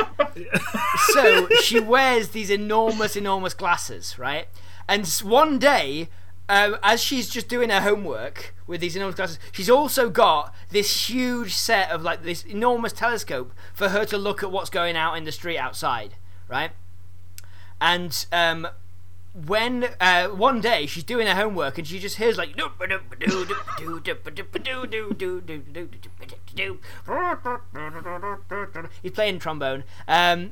[1.13, 4.47] so she wears these enormous, enormous glasses, right?
[4.87, 6.09] And one day,
[6.47, 11.09] um, as she's just doing her homework with these enormous glasses, she's also got this
[11.09, 15.15] huge set of like this enormous telescope for her to look at what's going out
[15.15, 16.15] in the street outside,
[16.47, 16.71] right?
[17.81, 18.67] And um,
[19.35, 22.55] when uh, one day she's doing her homework and she just hears like
[29.01, 30.51] he's playing trombone um,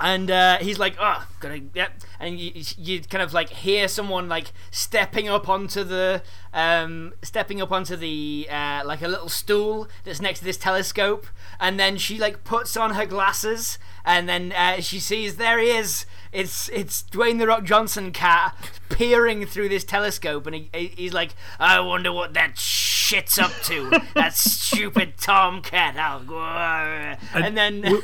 [0.00, 4.28] and uh, he's like, "Oh, gonna yep," and you, you kind of like hear someone
[4.28, 9.88] like stepping up onto the um, stepping up onto the uh, like a little stool
[10.04, 11.26] that's next to this telescope,
[11.58, 15.70] and then she like puts on her glasses, and then uh, she sees there he
[15.70, 16.06] is.
[16.32, 18.54] It's it's Dwayne the Rock Johnson cat
[18.90, 23.90] peering through this telescope, and he, he's like, "I wonder what that shit's up to.
[24.14, 27.80] that stupid tomcat." And, and then.
[27.92, 28.02] we-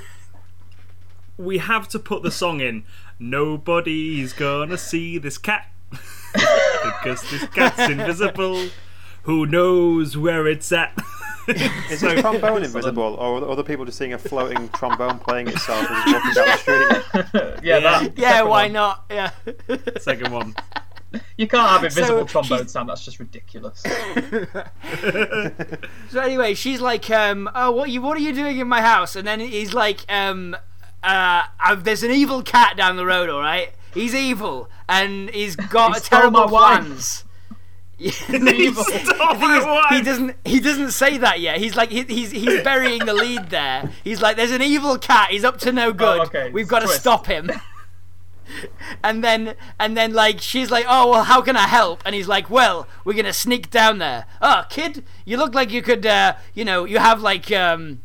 [1.36, 2.84] we have to put the song in.
[3.18, 5.66] Nobody's gonna see this cat
[6.32, 8.68] because this cat's invisible.
[9.24, 10.96] Who knows where it's at?
[11.48, 15.86] Is the trombone invisible, or are other people just seeing a floating trombone playing itself
[15.90, 16.56] as it's walking down the
[17.36, 17.60] street?
[17.64, 18.18] Yeah, that.
[18.18, 18.72] yeah, second why one.
[18.72, 19.04] not?
[19.10, 19.30] Yeah.
[20.00, 20.54] Second one.
[21.36, 22.88] You can't have invisible So, trombone she's- sound.
[22.88, 23.82] That's just ridiculous.
[26.10, 29.16] So anyway, she's like, um, "Oh, what you what are you doing in my house?"
[29.16, 30.54] And then he's like, um,
[31.02, 33.28] uh, I've, "There's an evil cat down the road.
[33.30, 37.24] All right, he's evil, and he's got He stole terrible my wife."
[37.98, 38.84] Plans." Evil.
[38.84, 40.36] Stop The thing is, he doesn't.
[40.44, 41.58] He doesn't say that yet.
[41.58, 43.90] He's like he, he's he's burying the lead there.
[44.02, 45.30] He's like, "There's an evil cat.
[45.30, 46.20] He's up to no good.
[46.22, 47.50] okay, We've got to stop him."
[49.02, 52.28] and then and then like she's like, "Oh well, how can I help?" And he's
[52.28, 56.04] like, "Well, we're gonna sneak down there." Oh, kid, you look like you could.
[56.06, 58.00] Uh, you know, you have like um.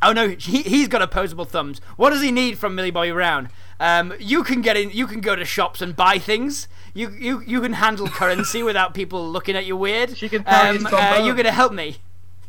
[0.00, 1.80] Oh no, he, he's got opposable thumbs.
[1.96, 3.48] What does he need from Millie Bobby Brown?
[3.80, 4.90] Um, you can get in.
[4.90, 6.68] You can go to shops and buy things.
[6.98, 10.16] You you you can handle currency without people looking at you weird.
[10.16, 11.98] She can carry um, uh, you're gonna help me.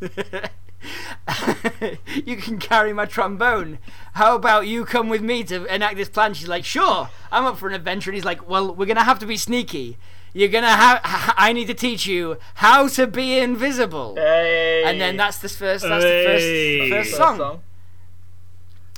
[2.24, 3.78] you can carry my trombone.
[4.14, 6.34] How about you come with me to enact this plan?
[6.34, 8.10] She's like, sure, I'm up for an adventure.
[8.10, 9.98] And he's like, well, we're gonna have to be sneaky.
[10.32, 11.00] You're gonna have.
[11.04, 14.16] I need to teach you how to be invisible.
[14.16, 14.82] Hey.
[14.84, 15.84] And then that's the first.
[15.84, 17.36] That's the first, first First song.
[17.38, 17.62] song.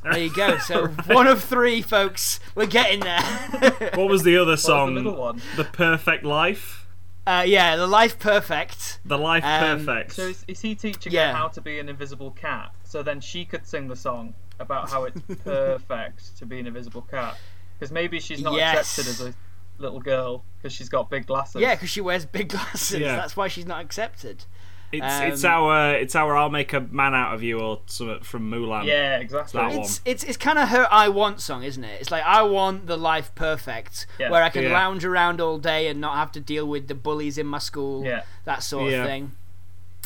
[0.02, 0.58] There you go.
[0.58, 2.40] So one of three, folks.
[2.54, 3.20] We're getting there.
[3.94, 4.94] What was the other What was song?
[4.94, 5.40] the middle one?
[5.56, 6.86] The Perfect Life.
[7.26, 8.98] uh, yeah, the life perfect.
[9.04, 10.12] The Life Um, Perfect.
[10.12, 11.30] So is, is he teaching Yeah.
[11.32, 12.72] her how to be an invisible cat?
[12.84, 17.02] So then she could sing the song about how it's perfect to be an invisible
[17.02, 17.38] cat.
[17.78, 18.98] Because maybe she's not Yes.
[18.98, 19.34] accepted as a
[19.82, 21.60] little girl because she's got big glasses.
[21.60, 22.98] Yeah, because she wears big glasses.
[23.00, 23.16] Yeah.
[23.16, 24.44] That's why she's not accepted.
[24.92, 28.20] It's Um, it's our it's our I'll make a man out of you or something
[28.22, 28.84] from Mulan.
[28.84, 29.58] Yeah, exactly.
[29.58, 29.80] That one.
[29.80, 32.00] It's it's it's kind of her I want song, isn't it?
[32.00, 34.30] It's like I want the life perfect, Yeah.
[34.30, 34.72] where I can Yeah.
[34.74, 38.04] lounge around all day and not have to deal with the bullies in my school,
[38.04, 38.22] Yeah.
[38.44, 38.98] that sort Yeah.
[39.00, 39.32] of thing.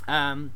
[0.07, 0.53] Um,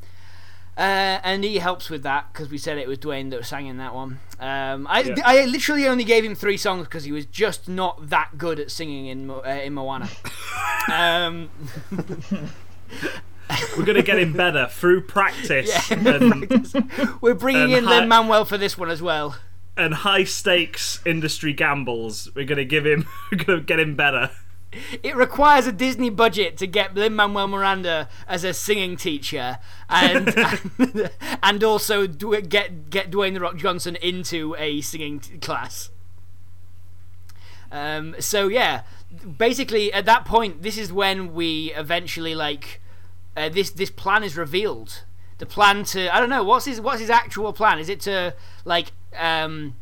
[0.78, 3.78] uh, and he helps with that because we said it was Dwayne that sang in
[3.78, 4.20] that one.
[4.38, 5.14] Um, I Yeah.
[5.24, 8.70] I literally only gave him three songs because he was just not that good at
[8.70, 10.08] singing in Mo- uh, in Moana.
[10.92, 11.50] um,
[13.76, 15.96] We're gonna get him better through practice Yeah.
[16.14, 19.36] and, we're bringing And in hi- Lin Manuel for this one as well.
[19.76, 22.28] and high stakes industry gambles.
[22.34, 23.06] We're gonna give him.
[23.32, 24.30] We're gonna get him better.
[25.02, 29.58] It requires a Disney budget to get Lin Manuel Miranda as a singing teacher,
[29.88, 30.32] and
[31.42, 35.90] and also do, get get Dwayne the Rock Johnson into a singing t- class.
[37.72, 38.82] Um, so yeah,
[39.38, 42.79] basically at that point, this is when we eventually like
[43.36, 45.04] uh, this this plan is revealed.
[45.38, 47.78] The plan to I don't know what's his what's his actual plan?
[47.78, 49.74] Is it to like um,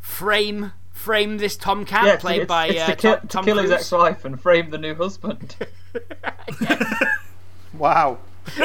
[0.00, 3.44] frame frame this Tomcat Yeah, played it's, by it's uh, to, kill, Tom, to Tom
[3.44, 5.56] kill his ex-wife and frame the new husband.
[7.78, 8.18] Wow.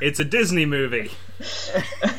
[0.00, 1.10] It's a Disney movie.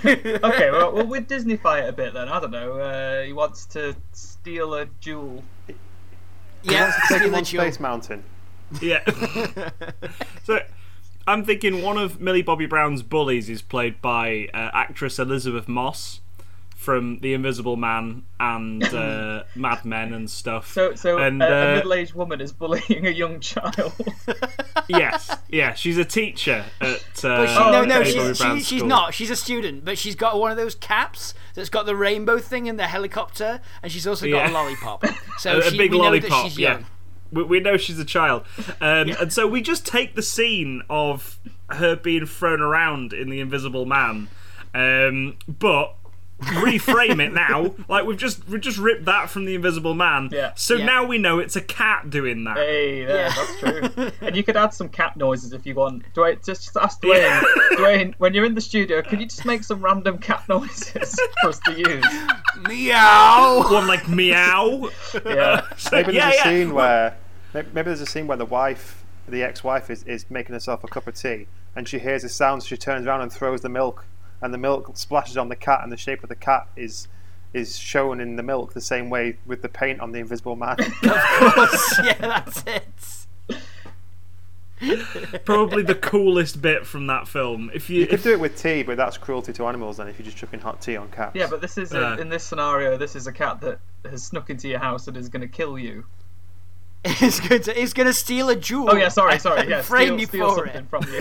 [0.06, 2.30] okay, well, well, with Disney fight a bit then.
[2.30, 2.80] I don't know.
[2.80, 5.44] Uh, he wants to steal a jewel.
[6.64, 7.64] Yeah, Take him on jewel.
[7.64, 8.24] Space Mountain.
[8.82, 9.02] Yeah.
[10.44, 10.60] so
[11.28, 16.22] I'm thinking one of Millie Bobby Brown's bullies is played by uh, actress Elisabeth Moss
[16.76, 20.72] from The Invisible Man and uh, Mad Men and stuff.
[20.74, 23.94] So, so and a, a uh, middle-aged woman is bullying a young child.
[24.88, 27.24] yes, yeah, she's a teacher at.
[27.24, 28.14] Uh, But she, Oh, no, no, okay.
[28.16, 29.14] Bobby she's, she, she's not.
[29.14, 32.66] She's a student, but she's got one of those caps that's got the rainbow thing
[32.66, 34.52] in the helicopter, and she's also got Yeah.
[34.52, 35.06] a lollipop.
[35.38, 36.30] So a, a big we know lollipop.
[36.30, 36.86] that she's yeah, young.
[37.32, 38.44] We, we know she's a child,
[38.82, 41.40] um, and so we just take the scene of
[41.70, 44.28] her being thrown around in the Invisible Man,
[44.74, 45.96] um, but
[46.42, 47.76] reframe it now.
[47.88, 50.30] Like we've just we've just ripped that from the Invisible Man.
[50.32, 50.54] Yeah.
[50.56, 50.86] So Yeah.
[50.86, 52.58] now we know it's a cat doing that.
[52.58, 53.34] hey, yeah, Yeah.
[53.36, 53.60] that's
[53.96, 54.12] true.
[54.22, 56.04] and you could add some cat noises if you want.
[56.16, 57.18] Dwayne, just, just ask Dwayne.
[57.20, 57.42] Yeah.
[57.74, 61.50] Dwayne, when you're in the studio, can you just make some random cat noises for
[61.50, 62.06] us to use?
[62.68, 63.64] Meow.
[63.72, 64.90] One like meow.
[65.26, 65.62] Yeah.
[65.92, 66.44] Maybe yeah, there's a yeah.
[66.44, 67.18] scene where
[67.54, 70.88] maybe, maybe there's a scene where the wife, the ex-wife, is, is making herself a
[70.88, 72.64] cup of tea, and she hears a sound.
[72.64, 74.06] So she turns around and throws the milk,
[74.42, 77.08] and the milk splashes on the cat, and the shape of the cat is
[77.54, 80.78] is shown in the milk the same way with the paint on the Invisible Man.
[80.80, 82.86] of course, yeah, that's it.
[85.46, 87.70] Probably the coolest bit from that film.
[87.74, 89.98] If you, you could if, do it with tea, but that's cruelty to animals.
[89.98, 91.36] Then if you're just chucking hot tea on cats.
[91.36, 92.22] Yeah, but this is a, Yeah.
[92.22, 92.98] in this scenario.
[92.98, 93.80] This is a cat that
[94.10, 96.06] has snuck into your house and is going to kill you.
[97.18, 98.90] He's going to he's going to steal a jewel.
[98.92, 99.68] Oh yeah, sorry, sorry.
[99.68, 100.90] Yeah, frame steal, you steal for something it.
[100.90, 101.20] from you.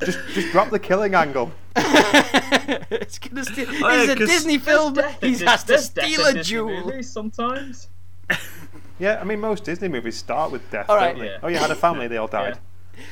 [0.06, 1.50] just just drop the killing angle.
[1.76, 3.66] it's going to steal.
[3.68, 4.94] Oh, yeah, it's a 'cause Disney film.
[5.20, 6.84] He has to Dis- there's death steal a Disney jewel.
[6.84, 7.88] movies sometimes.
[9.00, 11.12] Yeah, I mean most Disney movies start with death, All right.
[11.16, 11.30] don't they?
[11.30, 11.38] Yeah.
[11.42, 12.58] Oh, you had a family, they all died.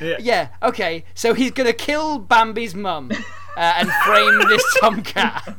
[0.00, 0.48] Yeah.
[0.62, 1.04] Okay.
[1.14, 3.10] So he's going to kill Bambi's mum
[3.56, 5.56] uh, and frame this tomcat.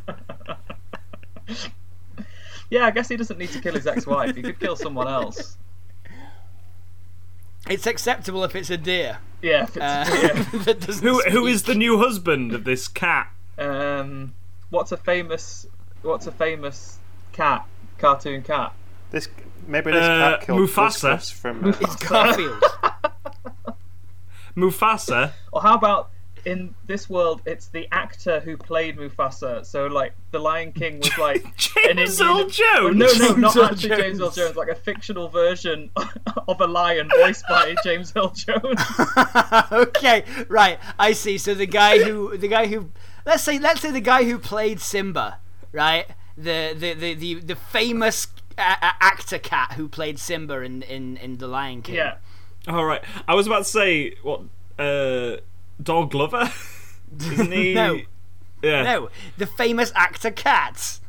[2.70, 4.36] Yeah, I guess he doesn't need to kill his ex-wife.
[4.36, 5.58] He could kill someone else.
[7.70, 9.18] It's acceptable if it's a deer.
[9.42, 9.64] Yeah.
[9.64, 11.54] If it's, Uh, that doesn't who who speak.
[11.56, 13.32] is the new husband of this cat?
[13.58, 14.34] Um,
[14.70, 15.66] what's a famous
[16.02, 16.98] What's a famous
[17.34, 17.66] cat?
[17.98, 18.74] Cartoon cat.
[19.12, 19.28] This
[19.68, 21.32] maybe this Uh, cat killed Mufasa.
[21.34, 21.66] From.
[21.66, 22.64] Uh, It's Garfield.
[24.56, 25.34] Mufasa.
[25.52, 26.10] Or how about
[26.46, 29.66] in this world, it's the actor who played Mufasa.
[29.66, 33.20] So like, the Lion King was like James Indian- Earl Jones.
[33.20, 34.36] No, no, not Earl actually James Earl Jones.
[34.36, 34.56] Jones.
[34.56, 35.90] Like a fictional version
[36.48, 38.80] of a lion voiced by James Earl Jones.
[39.72, 40.80] okay, right.
[40.98, 41.38] I see.
[41.38, 42.92] So the guy who the guy who
[43.26, 45.40] let's say let's say the guy who played Simba,
[45.72, 46.06] right?
[46.38, 48.28] The the the the, the famous
[48.58, 51.96] uh, actor cat who played Simba in in in The Lion King.
[51.96, 52.16] yeah.
[52.68, 53.02] All right.
[53.28, 54.42] I was about to say what.
[54.78, 55.38] Uh,
[55.82, 56.52] Dog Glover.
[57.20, 57.74] Isn't he?
[57.74, 58.00] No.
[58.62, 58.84] Yeah.
[58.84, 61.00] No, the famous actor cat.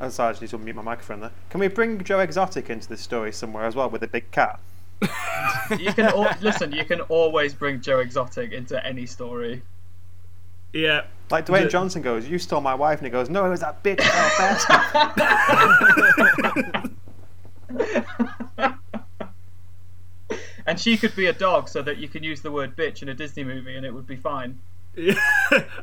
[0.00, 1.32] oh, sorry, I just need to unmute my microphone there.
[1.50, 4.58] Can we bring Joe Exotic into this story somewhere as well with a big cat?
[5.78, 6.72] You can al- listen.
[6.72, 9.62] You can always bring Joe Exotic into any story.
[10.72, 11.02] Yeah.
[11.30, 13.60] Like Dwayne The- Johnson goes, "You stole my wife," and he goes, "No, it was
[13.60, 13.98] that bitch
[17.78, 18.76] bastard."
[20.66, 23.08] And she could be a dog, so that you can use the word bitch in
[23.08, 24.58] a Disney movie, and it would be fine.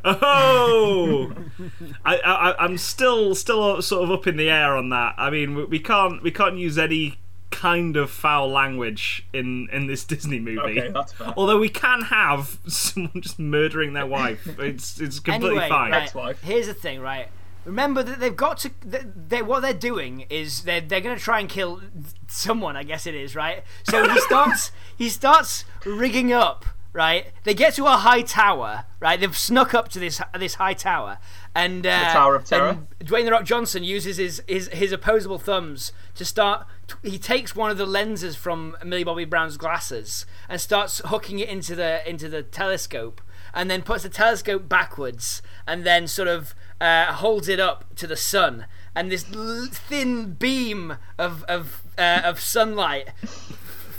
[0.03, 1.31] oh,
[2.05, 5.15] I, I, I'm still, still sort of up in the air on that.
[5.17, 7.17] I mean, we, we can't, we can't use any
[7.51, 10.81] kind of foul language in in this Disney movie.
[10.81, 11.33] Okay, that's fair.
[11.37, 15.91] Although we can have someone just murdering their wife, it's it's completely Anyway, fine.
[15.91, 17.27] right, here's the thing, right?
[17.65, 18.71] Remember that they've got to.
[18.83, 21.81] They, what they're doing is they're they're going to try and kill
[22.27, 22.75] someone.
[22.75, 23.63] I guess it is right.
[23.83, 26.65] So he starts he starts rigging up.
[26.91, 28.85] Right, they get to a high tower.
[28.99, 31.17] Right, they've snuck up to this this high tower,
[31.55, 32.69] and uh, Tower of Terror?
[32.99, 36.67] and Dwayne the Rock Johnson uses his, his his opposable thumbs to start.
[37.01, 41.49] He takes one of the lenses from Millie Bobby Brown's glasses and starts hooking it
[41.49, 43.21] into the into the telescope,
[43.55, 46.53] and then puts the telescope backwards, and then sort of
[46.83, 48.65] uh, holds it up to the sun,
[48.95, 53.09] and this l- thin beam of of uh, of sunlight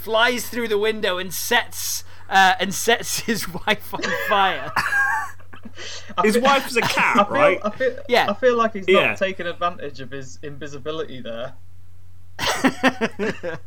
[0.03, 2.03] flies through the window and sets.
[2.27, 4.71] Uh, and sets his wife on fire.
[6.23, 7.59] His wife's a cat, feel, right?
[7.63, 8.27] I feel, Yeah.
[8.31, 9.07] I feel like he's Yeah.
[9.09, 11.53] not taking advantage of his invisibility there.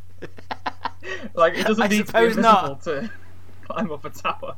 [1.35, 2.81] like he doesn't I need to be suppose invisible not.
[2.83, 3.09] to
[3.67, 4.55] climb up a tower.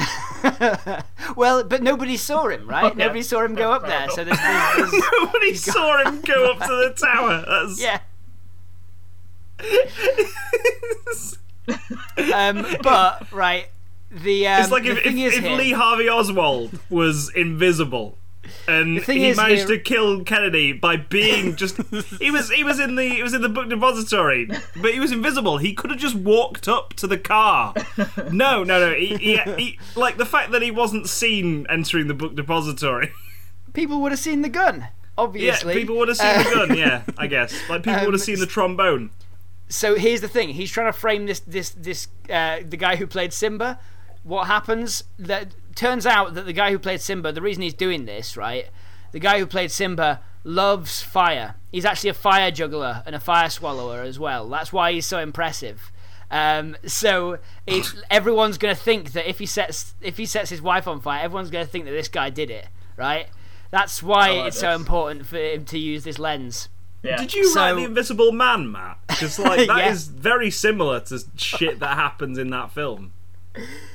[1.36, 2.84] well, but nobody saw him, right?
[2.86, 2.98] Okay.
[2.98, 4.08] Nobody saw him go up there.
[4.10, 7.44] So there's, there's, there's Nobody saw him go up to the tower.
[7.46, 8.00] That's, yeah.
[12.34, 13.68] um, but right,
[14.10, 18.16] the um, It's like the if, if, is if Lee Harvey Oswald was invisible
[18.68, 21.76] and thing he is managed to kill Kennedy by being just
[22.18, 25.12] he was he was in the he was in the book depository but he was
[25.12, 27.74] invisible he could have just walked up to the car
[28.30, 32.14] no no no he, he, he like the fact that he wasn't seen entering the
[32.14, 33.12] book depository
[33.72, 34.88] people would have seen the gun.
[35.18, 38.06] Obviously, yeah people would have seen Uh, the gun yeah I guess like people would
[38.08, 39.10] Um, have seen the trombone
[39.72, 43.06] so here's the thing: he's trying to frame this this this uh, the guy who
[43.06, 43.78] played Simba.
[44.24, 45.04] What happens?
[45.16, 48.68] That turns out that the guy who played Simba, the reason he's doing this, right?
[49.12, 51.56] The guy who played Simba loves fire.
[51.72, 54.48] He's actually a fire juggler and a fire swallower as well.
[54.48, 55.90] That's why he's so impressive.
[56.30, 60.62] Um, so it, everyone's going to think that if he sets if he sets his
[60.62, 63.26] wife on fire, everyone's going to think that this guy did it, right?
[63.70, 66.68] That's why like it's so important for him to use this lens.
[67.02, 67.16] Yeah.
[67.16, 68.98] Did you write the Invisible Man, Matt?
[69.08, 70.20] Because like that is Yeah.
[70.20, 73.12] very similar to shit that happens in that film.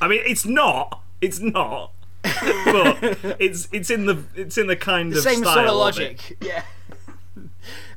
[0.02, 1.02] I mean, it's not.
[1.26, 1.92] It's not.
[2.24, 2.98] but
[3.40, 5.78] it's it's in the it's in the kind the of same style sort of it.
[5.78, 6.38] logic.
[6.42, 6.64] Yeah.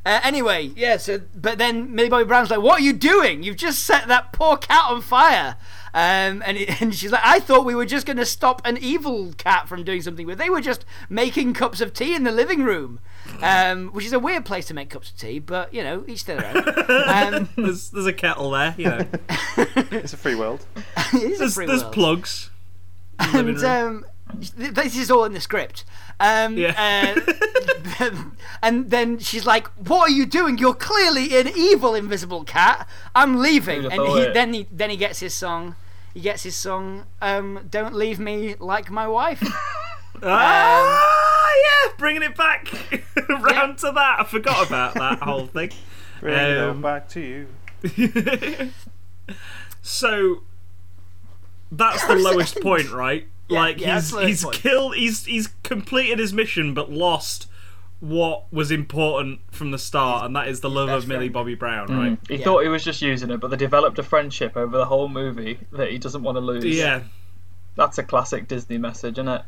[0.06, 0.96] Uh, anyway, yeah.
[0.96, 3.42] So, but then Millie Bobby Brown's like, "What are you doing?
[3.42, 5.56] You've just set that poor cat on fire."
[5.92, 8.78] Um, and, it, and she's like, I thought we were just going to stop an
[8.78, 12.30] evil cat from doing something, but they were just making cups of tea in the
[12.30, 13.00] living room,
[13.42, 16.24] um, which is a weird place to make cups of tea, but you know, each
[16.24, 16.64] their own.
[17.08, 19.06] Um, There's there's a kettle there, you know.
[19.90, 20.64] It's a free world.
[21.12, 21.92] it is a There's, free there's world.
[21.94, 22.50] plugs.
[23.20, 24.04] In the living and um,
[24.56, 25.84] this is all in the script.
[26.20, 27.14] Um, Yeah.
[28.00, 28.10] uh,
[28.62, 30.58] and then she's like, "What are you doing?
[30.58, 32.86] You're clearly an evil invisible cat.
[33.14, 35.74] I'm leaving." And he, then he then he gets his song.
[36.14, 37.04] He gets his song.
[37.22, 39.42] Um, Don't leave me like my wife.
[40.22, 42.68] ah, yeah, bringing it back
[43.28, 44.16] round to that.
[44.20, 45.70] I forgot about that whole thing.
[46.20, 47.46] Bring it Um, back to you.
[49.82, 50.42] So
[51.72, 53.26] that's the lowest point, right?
[53.48, 54.56] Yeah, like yeah, he's he's point.
[54.56, 57.46] killed he's he's completed his mission but lost
[58.00, 61.32] what was important from the start, and that is the love best of Millie friend.
[61.32, 61.98] Bobby Brown, Mm.
[61.98, 62.18] right?
[62.28, 62.44] He Yeah.
[62.44, 65.58] thought he was just using it, but they developed a friendship over the whole movie
[65.72, 66.64] that he doesn't want to lose.
[66.64, 67.00] Yeah.
[67.74, 69.42] That's a classic Disney message, isn't it?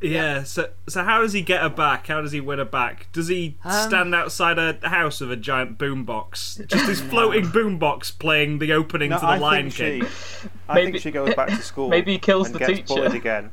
[0.00, 2.06] Yeah, so so how does he get her back?
[2.08, 3.08] How does he win her back?
[3.12, 6.66] Does he Um, stand outside a house with a giant boombox?
[6.66, 10.10] Just this floating boombox playing the opening No, to the I Lion think King.
[10.10, 10.48] she.
[10.68, 11.88] I Maybe- think she goes back to school.
[11.88, 12.84] Maybe he kills and the gets teacher.
[12.88, 13.50] bullied again.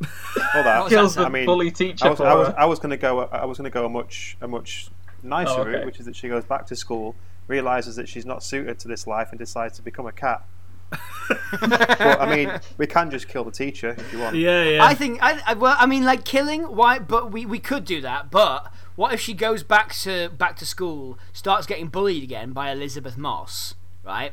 [0.54, 0.88] All that.
[0.88, 2.54] Kills the I mean, bully teacher I was, I was, her.
[2.60, 3.20] I was going to go.
[3.20, 4.88] I was going to go a much, a much
[5.24, 5.70] nicer Oh, okay.
[5.70, 7.14] route, which is that she goes back to school,
[7.48, 10.44] realizes that she's not suited to this life, and decides to become a cat.
[11.60, 14.36] but I mean, we can just kill the teacher if you want.
[14.36, 14.84] Yeah, yeah.
[14.84, 15.22] I think.
[15.22, 16.62] I, I well, I mean, like killing.
[16.62, 16.98] Why?
[16.98, 18.30] But we, we could do that.
[18.30, 22.70] But what if she goes back to back to school, starts getting bullied again by
[22.70, 23.74] Elisabeth Moss,
[24.04, 24.32] right?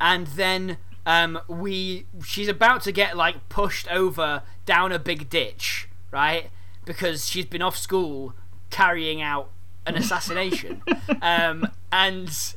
[0.00, 5.88] And then um, we she's about to get like pushed over down a big ditch,
[6.10, 6.50] right?
[6.84, 8.34] Because she's been off school
[8.70, 9.50] carrying out
[9.86, 10.82] an assassination,
[11.22, 12.55] um, and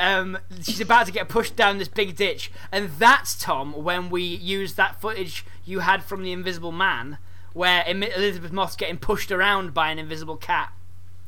[0.00, 4.22] um, she's about to get pushed down this big ditch, and that's Tom when we
[4.22, 7.18] use that footage you had from the Invisible Man,
[7.52, 10.72] where Elisabeth Moss getting pushed around by an invisible cat.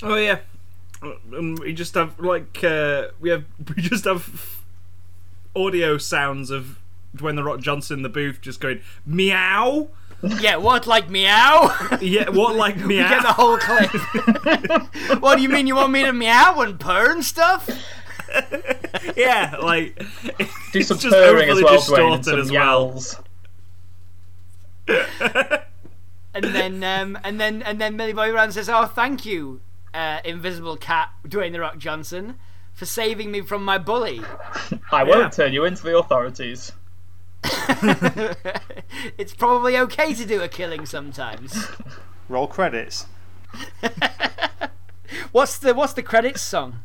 [0.02, 0.38] Oh yeah.
[1.32, 3.44] And we just have like uh, we have
[3.76, 4.60] we just have
[5.54, 6.78] audio sounds of
[7.16, 9.88] Dwayne the Rock Johnson in the booth just going meow.
[10.22, 11.74] Yeah, what like meow?
[12.00, 12.86] Yeah, what like meow?
[12.86, 13.90] we get the whole clip.
[15.22, 15.66] what do you mean?
[15.66, 17.68] You want me to meow and purr and stuff?
[19.16, 20.00] Yeah, like
[20.72, 22.64] Do some just purring as well, Dwayne, and some as well.
[22.64, 23.16] yowls.
[26.32, 29.60] And then, um, and then, and then Millie Bobby Brown says, "Oh, thank you,
[29.92, 32.36] uh, Invisible Cat, Dwayne the Rock Johnson,
[32.72, 34.20] for saving me from my bully."
[34.92, 35.28] I won't Yeah.
[35.30, 36.70] turn you into the authorities.
[39.18, 41.66] it's probably okay to do a killing sometimes.
[42.28, 43.06] Roll credits.
[45.32, 46.80] What's the What's the credits song?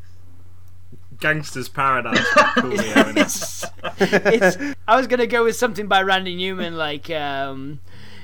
[1.26, 2.23] Gangsta's Paradise.
[2.36, 3.65] by Coolio it's,
[3.99, 7.80] it's, I was gonna go with something by Randy Newman, like um,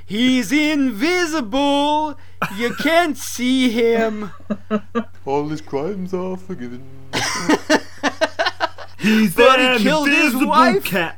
[0.06, 2.16] "He's invisible,
[2.58, 4.30] you can't see him."
[5.26, 6.84] All his crimes are forgiven.
[9.00, 10.84] He's But he an killed his invisible wife.
[10.84, 11.18] cat.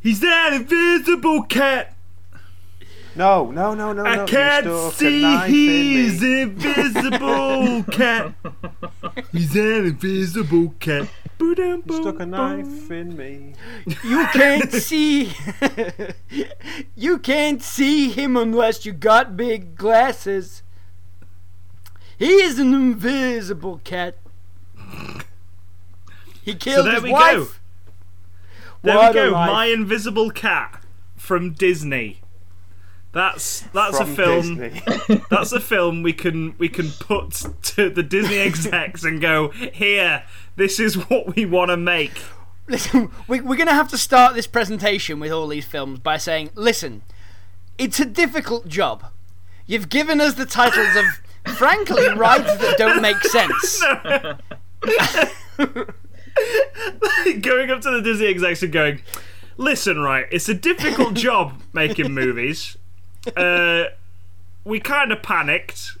[0.00, 1.93] He's that invisible cat.
[3.16, 4.22] No, no, no, no, I no.
[4.22, 6.40] you can't see knife in he's me.
[6.42, 8.32] invisible cat.
[9.30, 11.08] He's an invisible cat.
[11.38, 13.54] You stuck a knife in me.
[14.02, 15.32] You can't see.
[16.96, 20.62] you can't see him unless you got big glasses.
[22.18, 24.16] He's an invisible cat.
[26.42, 27.34] He killed there his we wife.
[27.36, 27.46] go.
[28.82, 29.30] There What we a go.
[29.32, 29.50] life.
[29.50, 30.82] My Invisible Cat
[31.16, 32.20] from Disney.
[33.14, 34.56] That's that's From a film.
[34.56, 35.22] Disney.
[35.30, 40.24] That's a film we can we can put to the Disney execs and go here.
[40.56, 42.12] This is what we want to make.
[42.66, 46.16] Listen, we, we're going to have to start this presentation with all these films by
[46.16, 47.02] saying, listen,
[47.76, 49.04] it's a difficult job.
[49.66, 53.80] You've given us the titles of, frankly, rides that don't make sense.
[57.42, 59.02] going up to the Disney execs and going,
[59.56, 62.76] "Listen, right, it's a difficult job making movies.
[63.36, 63.84] Uh,
[64.64, 65.92] we kind of panicked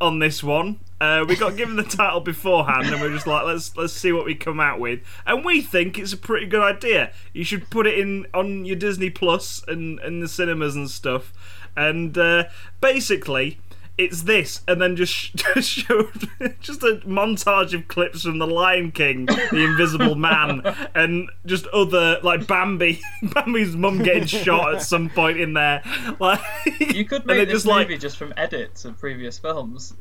[0.00, 0.78] on this one.
[1.00, 4.24] Uh, we got given the title beforehand, and we're just like, let's let's see what
[4.24, 5.00] we come out with.
[5.26, 7.12] And we think it's a pretty good idea.
[7.32, 11.32] You should put it in on your Disney Plus and and the cinemas and stuff.
[11.76, 12.44] And uh,
[12.80, 13.58] basically."
[13.98, 16.28] It's this, and then just, sh- just showed
[16.60, 20.60] just a montage of clips from The Lion King, The Invisible Man,
[20.94, 25.82] and just other like Bambi, Bambi's mum getting shot at some point in there.
[26.20, 26.40] Like
[26.78, 29.94] You could make this just like- movie just from edits of previous films.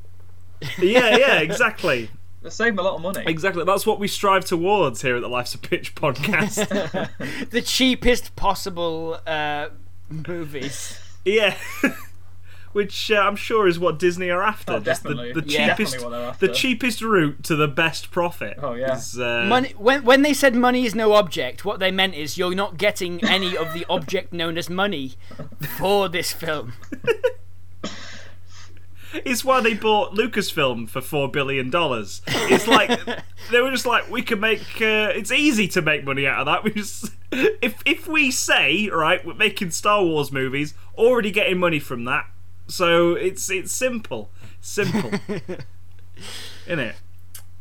[0.77, 2.09] yeah, yeah, exactly.
[2.49, 3.23] save a lot of money.
[3.25, 3.63] Exactly.
[3.63, 7.49] That's what we strive towards here at the Life's a Pitch podcast.
[7.49, 9.69] the cheapest possible uh,
[10.09, 10.99] movies.
[11.23, 11.55] yeah.
[12.75, 14.73] Which uh, I'm sure is what Disney are after.
[14.73, 15.69] Oh, Just the, the Yeah.
[15.69, 16.47] cheapest, Definitely what they're after.
[16.47, 18.59] the cheapest route to the best profit.
[18.61, 18.97] Oh, yeah.
[18.97, 22.37] is, uh, Money, when, when they said money is no object, what they meant is
[22.37, 25.13] you're not getting any of the object known as money
[25.77, 26.73] for this film.
[29.23, 32.21] It's why they bought Lucasfilm for four billion dollars.
[32.27, 32.89] It's like
[33.51, 34.59] they were just like, we can make.
[34.81, 36.65] Uh, it's easy to make money out of that.
[36.65, 41.79] We just if if we say right, we're making Star Wars movies, already getting money
[41.79, 42.25] from that.
[42.67, 44.29] So it's it's simple,
[44.61, 45.11] simple,
[46.67, 46.95] isn't it?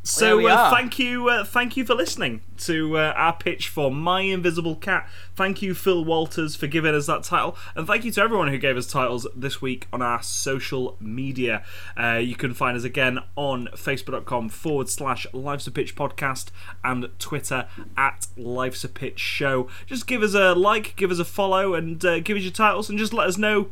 [0.06, 4.20] So uh, thank you, uh, thank you for listening to uh, our pitch for My
[4.20, 5.08] Invisible Cat.
[5.34, 8.58] Thank you, Phil Walters, for giving us that title, and thank you to everyone who
[8.58, 11.64] gave us titles this week on our social media.
[11.98, 16.48] Uh, you can find us again on Facebook.com forward slash Life's a Pitch podcast
[16.84, 19.68] and Twitter at Life's a Pitch Show.
[19.86, 22.90] Just give us a like, give us a follow, and uh, give us your titles,
[22.90, 23.70] and just let us know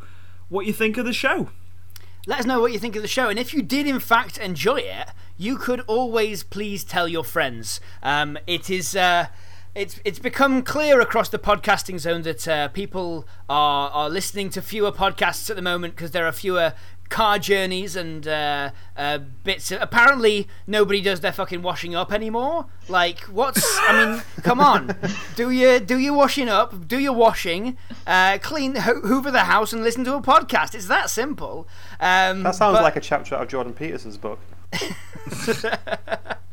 [0.53, 1.49] what you think of the show.
[2.27, 4.39] Let us know what you think of the show, and if you did in fact
[4.39, 7.81] enjoy it, you could always please tell your friends.
[8.03, 8.95] Um, it is.
[8.95, 9.27] Uh,
[9.75, 14.61] it's, it's become clear across the podcasting zone that uh, people are, are listening to
[14.61, 16.75] fewer podcasts at the moment because there are fewer
[17.13, 19.71] car journeys and uh, uh, bits.
[19.71, 22.67] Apparently, nobody does their fucking washing up anymore.
[22.89, 23.63] Like, what's?
[23.83, 24.97] I mean, come on,
[25.37, 29.73] do your do your washing up, do your washing, uh, clean, ho- hoover the house,
[29.73, 30.75] and listen to a podcast.
[30.75, 31.69] It's that simple.
[32.01, 34.41] Um, That sounds but like a chapter out of Jordan Peterson's book.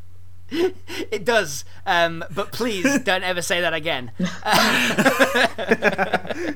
[1.11, 1.65] it does.
[1.85, 4.11] Um, but please don't ever say that again.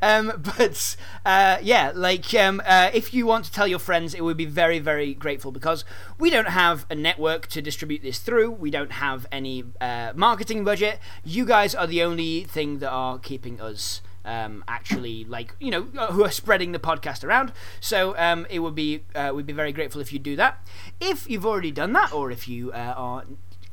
[0.00, 4.24] Um, but uh, yeah, like um, uh, if you want to tell your friends, it
[4.24, 5.84] would be very, very grateful because
[6.18, 8.50] we don't have a network to distribute this through.
[8.50, 10.98] We don't have any uh, marketing budget.
[11.24, 14.00] You guys are the only thing that are keeping us.
[14.28, 17.52] Um, actually, like you know, uh, who are spreading the podcast around.
[17.80, 20.66] So um, it would be uh, we'd be very grateful if you do that.
[21.00, 23.24] If you've already done that, or if you uh, are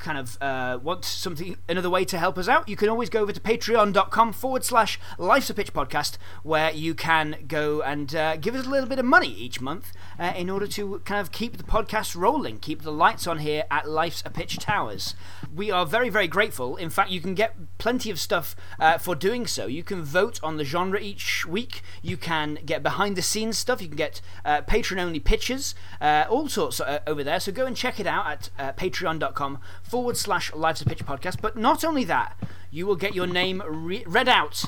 [0.06, 3.22] kind of uh, want something another way to help us out, you can always go
[3.22, 8.36] over to patreon.com forward slash life's a pitch podcast where you can go and uh,
[8.38, 11.32] give us a little bit of money each month uh, in order to kind of
[11.32, 15.16] keep the podcast rolling, keep the lights on here at Life's a Pitch Towers.
[15.54, 16.76] We are very, very grateful.
[16.76, 19.66] In fact, you can get plenty of stuff uh, for doing so.
[19.66, 23.82] You can vote on the genre each week, you can get behind the scenes stuff,
[23.82, 27.40] you can get uh, patron only pitches, uh, all sorts over there.
[27.40, 29.58] So go and check it out at patreon.com
[29.96, 31.40] forward slash Life's a Pitch podcast.
[31.42, 32.38] But not only that,
[32.70, 34.66] you will get your name re- read out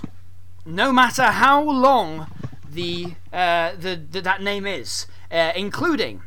[0.65, 2.27] no matter how long
[2.71, 6.21] the, uh, the, the that name is, uh, including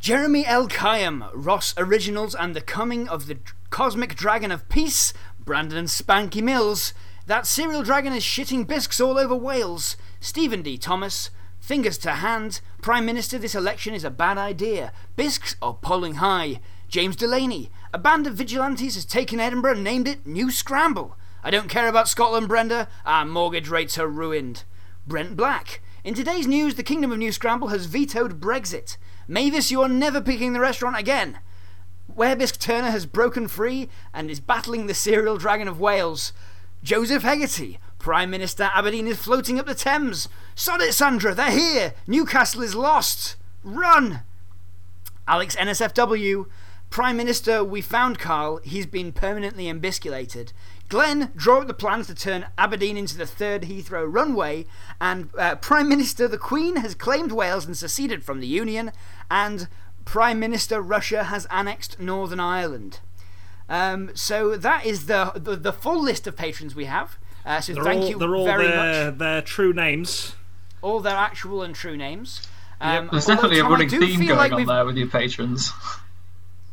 [0.00, 0.66] Jeremy L.
[0.66, 3.36] Kayam, Ross Originals, and the coming of the
[3.68, 6.94] Cosmic Dragon of Peace, Brandon and Spanky Mills.
[7.26, 9.98] That serial dragon is shitting bisques all over Wales.
[10.20, 10.78] Stephen D.
[10.78, 11.28] Thomas.
[11.60, 12.62] Fingers to hand.
[12.80, 14.90] Prime Minister, this election is a bad idea.
[15.16, 16.60] Bisques are polling high.
[16.88, 17.70] James Delaney.
[17.90, 21.16] A band of vigilantes has taken Edinburgh and named it New Scramble.
[21.42, 22.86] I don't care about Scotland, Brenda.
[23.06, 24.64] Our mortgage rates are ruined.
[25.06, 25.80] Brent Black.
[26.04, 28.98] In today's news, the Kingdom of New Scramble has vetoed Brexit.
[29.26, 31.38] Mavis, you are never picking the restaurant again.
[32.14, 36.34] Werebisk Turner has broken free and is battling the serial dragon of Wales.
[36.82, 37.78] Joseph Hegarty.
[37.98, 40.28] Prime Minister Aberdeen is floating up the Thames.
[40.54, 41.94] Sod it, Sandra, they're here.
[42.06, 43.36] Newcastle is lost.
[43.64, 44.20] Run.
[45.26, 46.46] Alex NSFW.
[46.90, 48.60] Prime Minister, we found Carl.
[48.64, 50.52] He's been permanently embisculated.
[50.88, 54.64] Glenn, draw up the plans to turn Aberdeen into the third Heathrow runway.
[55.00, 58.92] And uh, Prime Minister, the Queen has claimed Wales and seceded from the Union.
[59.30, 59.68] And
[60.04, 63.00] Prime Minister, Russia has annexed Northern Ireland.
[63.68, 67.18] Um, so that is the, the the full list of patrons we have.
[67.44, 69.18] Uh, so They're thank all, you they're all very their, much.
[69.18, 70.34] their true names.
[70.80, 72.48] All their actual and true names.
[72.80, 75.72] Um, There's definitely a Tom, I running theme going like on there with your patrons.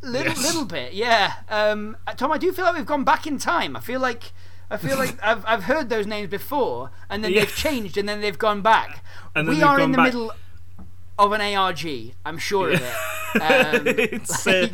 [0.06, 0.44] Little, Yes.
[0.44, 1.34] little bit, yeah.
[1.50, 3.76] Um, uh, Tom, I do feel like we've gone back in time.
[3.76, 4.32] I feel like
[4.70, 7.42] I feel like I've I've heard those names before, and then Yeah.
[7.42, 9.04] they've changed, and then they've gone back.
[9.36, 10.06] We are in the back.
[10.08, 10.32] middle
[11.18, 12.14] of an ARG.
[12.26, 13.42] I'm sure of it.
[13.42, 14.68] Um, it's uh,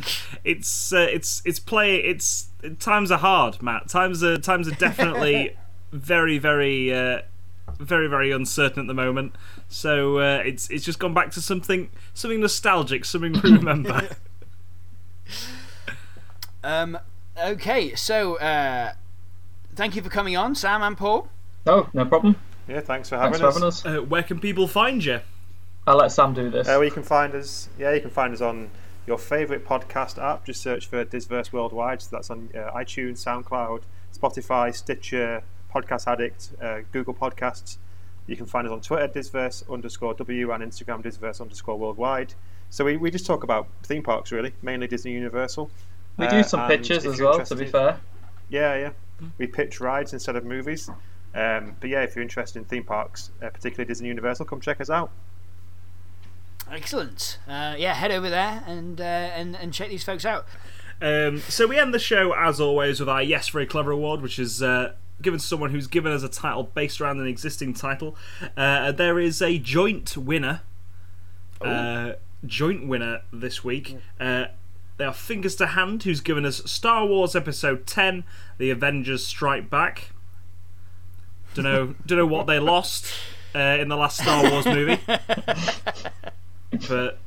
[0.44, 3.88] it's uh, it's it's play it's times are hard, Matt.
[3.88, 5.56] Times are times are definitely
[5.92, 7.22] very very uh,
[7.78, 9.34] very very uncertain at the moment.
[9.68, 14.08] So uh, it's it's just gone back to something something nostalgic, something we remember.
[16.64, 16.98] Um,
[17.38, 18.92] okay, so uh,
[19.74, 21.28] thank you for coming on, Sam and Paul.
[21.66, 22.36] No, no problem.
[22.68, 23.82] Yeah, thanks for having Thanks for us.
[23.82, 24.04] having us.
[24.04, 25.20] uh, where can people find you?
[25.86, 26.68] I'll let Sam do this.
[26.68, 27.68] Uh, well, you can find us.
[27.78, 28.70] Yeah, you can find us on
[29.06, 30.44] your favourite podcast app.
[30.44, 32.02] Just search for Disverse Worldwide.
[32.02, 33.82] So that's on uh, iTunes, SoundCloud,
[34.16, 35.42] Spotify, Stitcher,
[35.74, 37.78] Podcast Addict, uh, Google Podcasts.
[38.28, 42.34] You can find us on Twitter, Disverse underscore W, and Instagram, Disverse underscore Worldwide.
[42.70, 45.68] So we, we just talk about theme parks, really, mainly Disney Universal.
[46.16, 47.98] We Uh, do some and pictures as well, to be fair.
[48.48, 48.90] Yeah, yeah.
[49.38, 50.90] We pitch rides instead of movies.
[51.34, 54.80] Um, but yeah, if you're interested in theme parks, uh, particularly Disney Universal, come check
[54.80, 55.10] us out.
[56.70, 57.38] Excellent.
[57.48, 60.46] Uh, yeah, head over there and, uh, and, and check these folks out.
[61.00, 64.38] Um, so we end the show as always with our Yes Very Clever Award, which
[64.38, 68.16] is uh, given to someone who's given us a title based around an existing title.
[68.56, 70.60] Uh, there is a joint winner.
[71.60, 72.12] Uh,
[72.44, 73.96] joint winner this week.
[75.02, 78.22] They are Fingers to Hand, who's given us Star Wars Episode 10,
[78.58, 80.12] The Avengers Strike Back.
[81.54, 83.12] Don't know, don't know what they lost
[83.52, 85.00] uh, in the last Star Wars movie,
[86.88, 87.18] but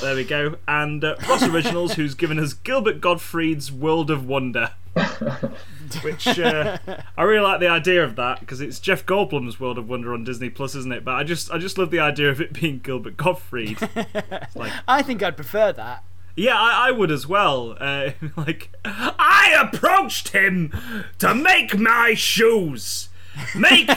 [0.00, 0.58] there we go.
[0.68, 4.70] And uh, Ross Originals, who's given us Gilbert Gottfried's World of Wonder.
[6.02, 6.78] Which uh,
[7.16, 10.22] I really like the idea of that because it's Jeff Goldblum's World of Wonder on
[10.22, 11.04] Disney Plus, isn't it?
[11.04, 13.78] But I just I just love the idea of it being Gilbert Gottfried.
[14.86, 16.04] I think I'd prefer that.
[16.36, 17.76] Yeah, I, I would as well.
[17.80, 20.72] Uh, like I approached him
[21.18, 23.08] to make my shoes.
[23.54, 23.90] Make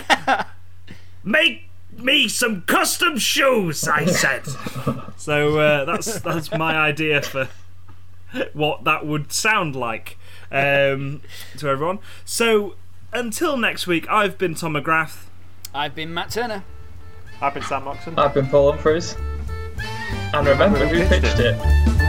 [1.23, 1.63] make
[1.97, 3.87] me some custom shoes.
[3.87, 4.45] I said.
[5.17, 7.49] So uh, that's that's my idea for
[8.53, 10.17] what that would sound like
[10.51, 11.21] um,
[11.57, 11.99] to everyone.
[12.25, 12.75] So
[13.13, 15.25] until next week, I've been Tom McGrath.
[15.73, 16.63] I've been Matt Turner.
[17.41, 18.17] I've been Sam Moxon.
[18.17, 19.15] I've been Paul Humphries.
[20.33, 22.06] And remember who pitched it.